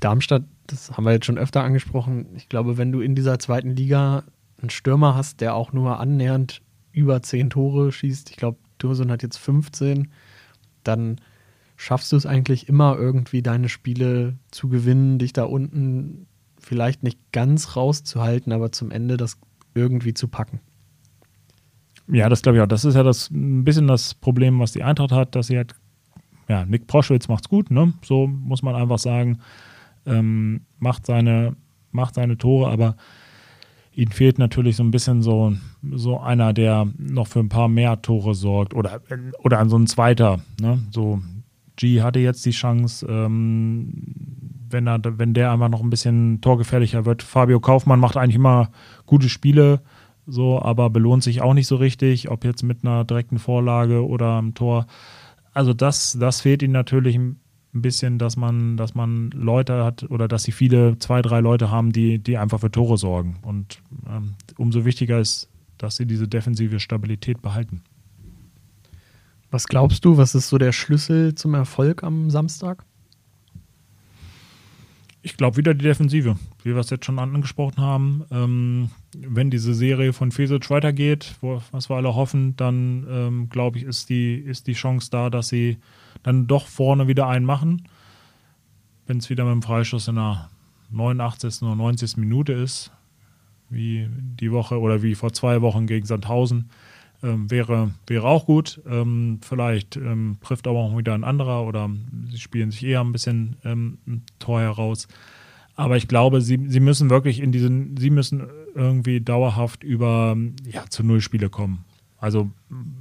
Darmstadt, 0.00 0.44
das 0.66 0.90
haben 0.90 1.04
wir 1.04 1.12
jetzt 1.12 1.26
schon 1.26 1.38
öfter 1.38 1.62
angesprochen. 1.62 2.26
Ich 2.36 2.48
glaube, 2.48 2.78
wenn 2.78 2.90
du 2.90 3.00
in 3.00 3.14
dieser 3.14 3.38
zweiten 3.38 3.76
Liga 3.76 4.24
einen 4.60 4.70
Stürmer 4.70 5.14
hast, 5.14 5.40
der 5.40 5.54
auch 5.54 5.72
nur 5.72 6.00
annähernd 6.00 6.62
über 6.92 7.22
zehn 7.22 7.50
Tore 7.50 7.92
schießt, 7.92 8.30
ich 8.30 8.36
glaube, 8.36 8.58
Dursun 8.78 9.10
hat 9.10 9.22
jetzt 9.22 9.38
15, 9.38 10.10
dann 10.82 11.20
schaffst 11.82 12.12
du 12.12 12.16
es 12.16 12.26
eigentlich 12.26 12.68
immer 12.68 12.96
irgendwie, 12.96 13.42
deine 13.42 13.68
Spiele 13.68 14.36
zu 14.52 14.68
gewinnen, 14.68 15.18
dich 15.18 15.32
da 15.32 15.42
unten 15.42 16.28
vielleicht 16.60 17.02
nicht 17.02 17.18
ganz 17.32 17.74
rauszuhalten, 17.74 18.52
aber 18.52 18.70
zum 18.70 18.92
Ende 18.92 19.16
das 19.16 19.36
irgendwie 19.74 20.14
zu 20.14 20.28
packen. 20.28 20.60
Ja, 22.06 22.28
das 22.28 22.42
glaube 22.42 22.58
ich 22.58 22.62
auch. 22.62 22.68
Das 22.68 22.84
ist 22.84 22.94
ja 22.94 23.02
das 23.02 23.30
ein 23.30 23.64
bisschen 23.64 23.88
das 23.88 24.14
Problem, 24.14 24.60
was 24.60 24.70
die 24.70 24.84
Eintracht 24.84 25.10
hat, 25.10 25.34
dass 25.34 25.48
sie 25.48 25.56
halt, 25.56 25.74
ja, 26.48 26.64
Nick 26.64 26.86
Proschwitz 26.86 27.26
macht's 27.26 27.48
gut, 27.48 27.72
ne? 27.72 27.92
So 28.04 28.28
muss 28.28 28.62
man 28.62 28.76
einfach 28.76 28.98
sagen. 28.98 29.40
Ähm, 30.06 30.60
macht 30.78 31.04
seine, 31.04 31.56
macht 31.90 32.14
seine 32.14 32.38
Tore, 32.38 32.70
aber 32.70 32.96
ihnen 33.92 34.12
fehlt 34.12 34.38
natürlich 34.38 34.76
so 34.76 34.84
ein 34.84 34.92
bisschen 34.92 35.20
so, 35.22 35.54
so 35.90 36.20
einer, 36.20 36.52
der 36.52 36.86
noch 36.96 37.26
für 37.26 37.40
ein 37.40 37.48
paar 37.48 37.68
mehr 37.68 38.00
Tore 38.02 38.36
sorgt 38.36 38.72
oder, 38.72 39.00
oder 39.40 39.58
an 39.58 39.68
so 39.68 39.76
ein 39.76 39.88
zweiter. 39.88 40.40
Ne? 40.60 40.78
So, 40.92 41.20
G 41.76 42.02
hatte 42.02 42.20
jetzt 42.20 42.44
die 42.44 42.50
Chance, 42.50 43.06
ähm, 43.08 43.92
wenn, 44.70 44.86
er, 44.86 45.00
wenn 45.04 45.34
der 45.34 45.52
einfach 45.52 45.68
noch 45.68 45.82
ein 45.82 45.90
bisschen 45.90 46.40
torgefährlicher 46.40 47.04
wird. 47.04 47.22
Fabio 47.22 47.60
Kaufmann 47.60 48.00
macht 48.00 48.16
eigentlich 48.16 48.36
immer 48.36 48.70
gute 49.06 49.28
Spiele, 49.28 49.80
so, 50.26 50.60
aber 50.60 50.90
belohnt 50.90 51.22
sich 51.22 51.42
auch 51.42 51.54
nicht 51.54 51.66
so 51.66 51.76
richtig, 51.76 52.30
ob 52.30 52.44
jetzt 52.44 52.62
mit 52.62 52.84
einer 52.84 53.04
direkten 53.04 53.38
Vorlage 53.38 54.06
oder 54.06 54.38
einem 54.38 54.54
Tor. 54.54 54.86
Also 55.52 55.74
das, 55.74 56.16
das 56.18 56.40
fehlt 56.40 56.62
ihnen 56.62 56.72
natürlich 56.72 57.16
ein 57.16 57.36
bisschen, 57.72 58.18
dass 58.18 58.36
man, 58.36 58.76
dass 58.76 58.94
man 58.94 59.30
Leute 59.30 59.84
hat 59.84 60.04
oder 60.10 60.28
dass 60.28 60.42
sie 60.42 60.52
viele, 60.52 60.98
zwei, 60.98 61.22
drei 61.22 61.40
Leute 61.40 61.70
haben, 61.70 61.92
die, 61.92 62.18
die 62.18 62.36
einfach 62.38 62.60
für 62.60 62.70
Tore 62.70 62.98
sorgen. 62.98 63.38
Und 63.42 63.80
ähm, 64.08 64.34
umso 64.56 64.84
wichtiger 64.84 65.18
ist, 65.18 65.48
dass 65.78 65.96
sie 65.96 66.06
diese 66.06 66.28
defensive 66.28 66.80
Stabilität 66.80 67.42
behalten. 67.42 67.82
Was 69.52 69.68
glaubst 69.68 70.06
du, 70.06 70.16
was 70.16 70.34
ist 70.34 70.48
so 70.48 70.56
der 70.56 70.72
Schlüssel 70.72 71.34
zum 71.34 71.52
Erfolg 71.52 72.02
am 72.02 72.30
Samstag? 72.30 72.86
Ich 75.20 75.36
glaube 75.36 75.58
wieder 75.58 75.74
die 75.74 75.84
Defensive, 75.84 76.36
wie 76.62 76.70
wir 76.70 76.78
es 76.78 76.88
jetzt 76.88 77.04
schon 77.04 77.18
angesprochen 77.18 77.76
haben. 77.76 78.24
Ähm, 78.30 78.90
wenn 79.14 79.50
diese 79.50 79.74
Serie 79.74 80.14
von 80.14 80.32
Fesic 80.32 80.70
weitergeht, 80.70 81.34
wo, 81.42 81.60
was 81.70 81.90
wir 81.90 81.96
alle 81.96 82.14
hoffen, 82.14 82.56
dann 82.56 83.06
ähm, 83.10 83.48
glaube 83.50 83.76
ich, 83.76 83.84
ist 83.84 84.08
die, 84.08 84.36
ist 84.36 84.68
die 84.68 84.72
Chance 84.72 85.10
da, 85.10 85.28
dass 85.28 85.48
sie 85.48 85.76
dann 86.22 86.46
doch 86.46 86.66
vorne 86.66 87.06
wieder 87.06 87.28
einen 87.28 87.44
machen. 87.44 87.86
Wenn 89.06 89.18
es 89.18 89.28
wieder 89.28 89.44
mit 89.44 89.52
dem 89.52 89.62
Freischuss 89.62 90.08
in 90.08 90.14
der 90.14 90.48
89. 90.92 91.60
oder 91.60 91.76
90. 91.76 92.16
Minute 92.16 92.54
ist, 92.54 92.90
wie 93.68 94.08
die 94.40 94.50
Woche 94.50 94.80
oder 94.80 95.02
wie 95.02 95.14
vor 95.14 95.34
zwei 95.34 95.60
Wochen 95.60 95.86
gegen 95.86 96.06
Sandhausen, 96.06 96.70
ähm, 97.22 97.50
wäre, 97.50 97.92
wäre 98.06 98.26
auch 98.26 98.46
gut. 98.46 98.80
Ähm, 98.86 99.40
vielleicht 99.42 99.96
ähm, 99.96 100.38
trifft 100.42 100.66
aber 100.66 100.78
auch 100.78 100.96
wieder 100.96 101.14
ein 101.14 101.24
anderer 101.24 101.64
oder 101.66 101.90
sie 102.30 102.38
spielen 102.38 102.70
sich 102.70 102.84
eher 102.84 103.00
ein 103.00 103.12
bisschen 103.12 103.56
ähm, 103.64 103.98
Tor 104.38 104.60
heraus. 104.60 105.08
Aber 105.74 105.96
ich 105.96 106.08
glaube, 106.08 106.40
sie, 106.40 106.60
sie 106.68 106.80
müssen 106.80 107.10
wirklich 107.10 107.40
in 107.40 107.52
diesen, 107.52 107.96
sie 107.96 108.10
müssen 108.10 108.46
irgendwie 108.74 109.20
dauerhaft 109.20 109.84
über 109.84 110.36
ja, 110.66 110.84
zu 110.88 111.02
Null 111.02 111.20
Spiele 111.20 111.48
kommen. 111.48 111.84
Also 112.18 112.50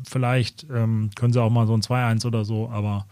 vielleicht 0.07 0.65
ähm, 0.73 1.12
können 1.15 1.34
sie 1.34 1.41
auch 1.41 1.51
mal 1.51 1.67
so 1.67 1.73
ein 1.73 1.81
2-1 1.81 2.25
oder 2.25 2.43
so, 2.43 2.69
aber 2.69 3.05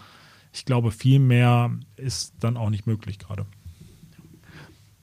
ich 0.51 0.65
glaube, 0.65 0.91
viel 0.91 1.19
mehr 1.19 1.71
ist 1.97 2.33
dann 2.39 2.57
auch 2.57 2.69
nicht 2.69 2.87
möglich 2.87 3.19
gerade. 3.19 3.45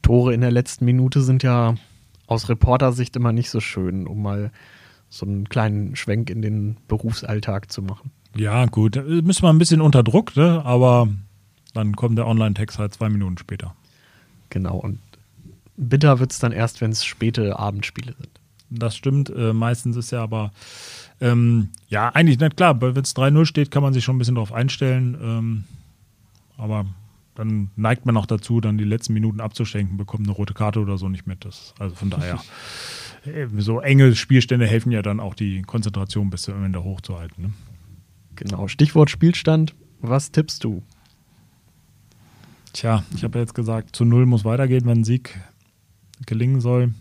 Tore 0.03 0.35
in 0.35 0.41
der 0.41 0.51
letzten 0.51 0.85
Minute 0.85 1.21
sind 1.21 1.43
ja 1.43 1.75
aus 2.27 2.49
Reportersicht 2.49 3.15
immer 3.17 3.33
nicht 3.33 3.51
so 3.51 3.61
schön, 3.61 4.07
um 4.07 4.23
mal 4.23 4.51
so 5.09 5.27
einen 5.27 5.49
kleinen 5.49 5.97
Schwenk 5.97 6.31
in 6.31 6.43
den 6.43 6.77
Berufsalltag 6.89 7.71
zu 7.71 7.83
machen. 7.83 8.11
Ja, 8.35 8.67
gut, 8.67 8.97
müssen 8.97 9.43
wir 9.43 9.51
ein 9.51 9.59
bisschen 9.59 9.81
unter 9.81 10.03
Druck, 10.03 10.37
ne? 10.37 10.63
aber 10.65 11.09
dann 11.75 11.97
kommt 11.97 12.19
der 12.19 12.27
Online-Text 12.27 12.79
halt 12.79 12.95
zwei 12.95 13.09
Minuten 13.09 13.39
später. 13.39 13.75
Genau, 14.51 14.77
und 14.77 14.99
bitter 15.77 16.19
wird 16.19 16.33
es 16.33 16.39
dann 16.39 16.53
erst, 16.53 16.81
wenn 16.81 16.91
es 16.91 17.05
späte 17.05 17.59
Abendspiele 17.59 18.15
sind. 18.19 18.31
Das 18.69 18.97
stimmt, 18.97 19.31
äh, 19.31 19.53
meistens 19.53 19.97
ist 19.97 20.11
ja 20.11 20.23
aber, 20.23 20.53
ähm, 21.21 21.69
ja, 21.89 22.09
eigentlich 22.11 22.39
nicht 22.39 22.57
klar, 22.57 22.81
wenn 22.81 22.97
es 22.97 23.15
3-0 23.15 23.47
steht, 23.47 23.71
kann 23.71 23.83
man 23.83 23.95
sich 23.95 24.05
schon 24.05 24.17
ein 24.17 24.19
bisschen 24.19 24.35
darauf 24.35 24.53
einstellen, 24.53 25.17
ähm, 25.21 25.65
aber 26.57 26.87
dann 27.37 27.71
neigt 27.77 28.07
man 28.07 28.17
auch 28.17 28.27
dazu, 28.27 28.61
dann 28.61 28.79
die 28.79 28.85
letzten 28.85 29.13
Minuten 29.13 29.41
abzuschenken, 29.41 29.97
bekommt 29.97 30.27
eine 30.27 30.33
rote 30.33 30.55
Karte 30.55 30.81
oder 30.81 30.99
so 30.99 31.09
nicht 31.09 31.27
mit. 31.27 31.45
Das, 31.45 31.75
also 31.79 31.95
von 31.95 32.11
daher. 32.11 32.41
Äh, 33.27 33.49
so 33.59 33.81
enge 33.81 34.15
Spielstände 34.15 34.67
helfen 34.67 34.93
ja 34.93 35.03
dann 35.03 35.21
auch 35.21 35.35
die 35.35 35.63
Konzentration 35.63 36.31
bis 36.31 36.43
zum 36.43 36.65
Ende 36.65 36.85
hochzuhalten. 36.85 37.45
Ne? 37.45 37.53
Genau, 38.37 38.69
Stichwort 38.69 39.11
Spielstand. 39.11 39.75
Was 40.01 40.31
tippst 40.31 40.63
du? 40.65 40.83
Tja, 42.73 43.03
ich 43.15 43.25
habe 43.25 43.39
jetzt 43.39 43.55
gesagt, 43.55 43.97
zu 43.97 44.05
Null 44.05 44.27
muss 44.27 44.45
weitergehen, 44.45 44.85
wenn 44.85 45.01
ein 45.01 45.05
Sieg 45.05 45.41
gelingen 46.27 46.61
soll. 46.61 46.93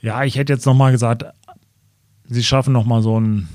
Ja, 0.00 0.24
ich 0.24 0.36
hätte 0.36 0.52
jetzt 0.52 0.66
nochmal 0.66 0.90
gesagt, 0.90 1.24
sie 2.24 2.42
schaffen 2.42 2.72
nochmal 2.72 3.02
so 3.02 3.16
einen 3.16 3.48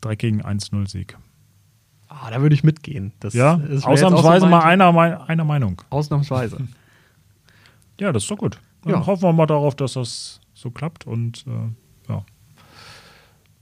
dreckigen 0.00 0.42
1-0-Sieg. 0.42 1.18
Ah, 2.08 2.30
da 2.30 2.40
würde 2.42 2.54
ich 2.54 2.62
mitgehen. 2.62 3.12
Das 3.18 3.34
ja, 3.34 3.60
ausnahmsweise 3.82 4.46
mal 4.46 4.60
einer, 4.60 5.26
einer 5.28 5.44
Meinung. 5.44 5.82
Ausnahmsweise. 5.90 6.68
ja, 7.98 8.12
das 8.12 8.22
ist 8.22 8.30
doch 8.30 8.38
gut. 8.38 8.60
Dann 8.82 8.92
ja. 8.92 9.06
hoffen 9.06 9.22
wir 9.22 9.32
mal 9.32 9.46
darauf, 9.46 9.74
dass 9.74 9.94
das 9.94 10.39
so 10.60 10.70
klappt 10.70 11.06
und 11.06 11.44
äh, 11.46 12.12
ja, 12.12 12.24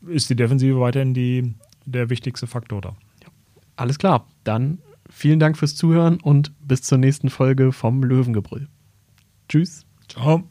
ist 0.06 0.30
die 0.30 0.36
Defensive 0.36 0.80
weiterhin 0.80 1.12
die, 1.14 1.54
der 1.84 2.10
wichtigste 2.10 2.46
Faktor 2.46 2.80
da. 2.80 2.96
Ja. 3.22 3.28
Alles 3.76 3.98
klar, 3.98 4.26
dann 4.44 4.78
vielen 5.08 5.40
Dank 5.40 5.56
fürs 5.56 5.74
Zuhören 5.76 6.20
und 6.20 6.52
bis 6.60 6.82
zur 6.82 6.98
nächsten 6.98 7.30
Folge 7.30 7.72
vom 7.72 8.02
Löwengebrüll. 8.02 8.68
Tschüss. 9.48 9.86
Ciao. 10.08 10.42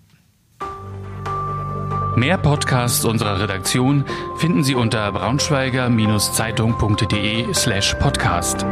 Mehr 2.16 2.40
Podcasts 2.40 3.06
unserer 3.06 3.40
Redaktion 3.40 4.04
finden 4.38 4.64
Sie 4.64 4.74
unter 4.74 5.12
braunschweiger-zeitung.de 5.12 7.54
slash 7.54 7.94
podcast. 8.00 8.66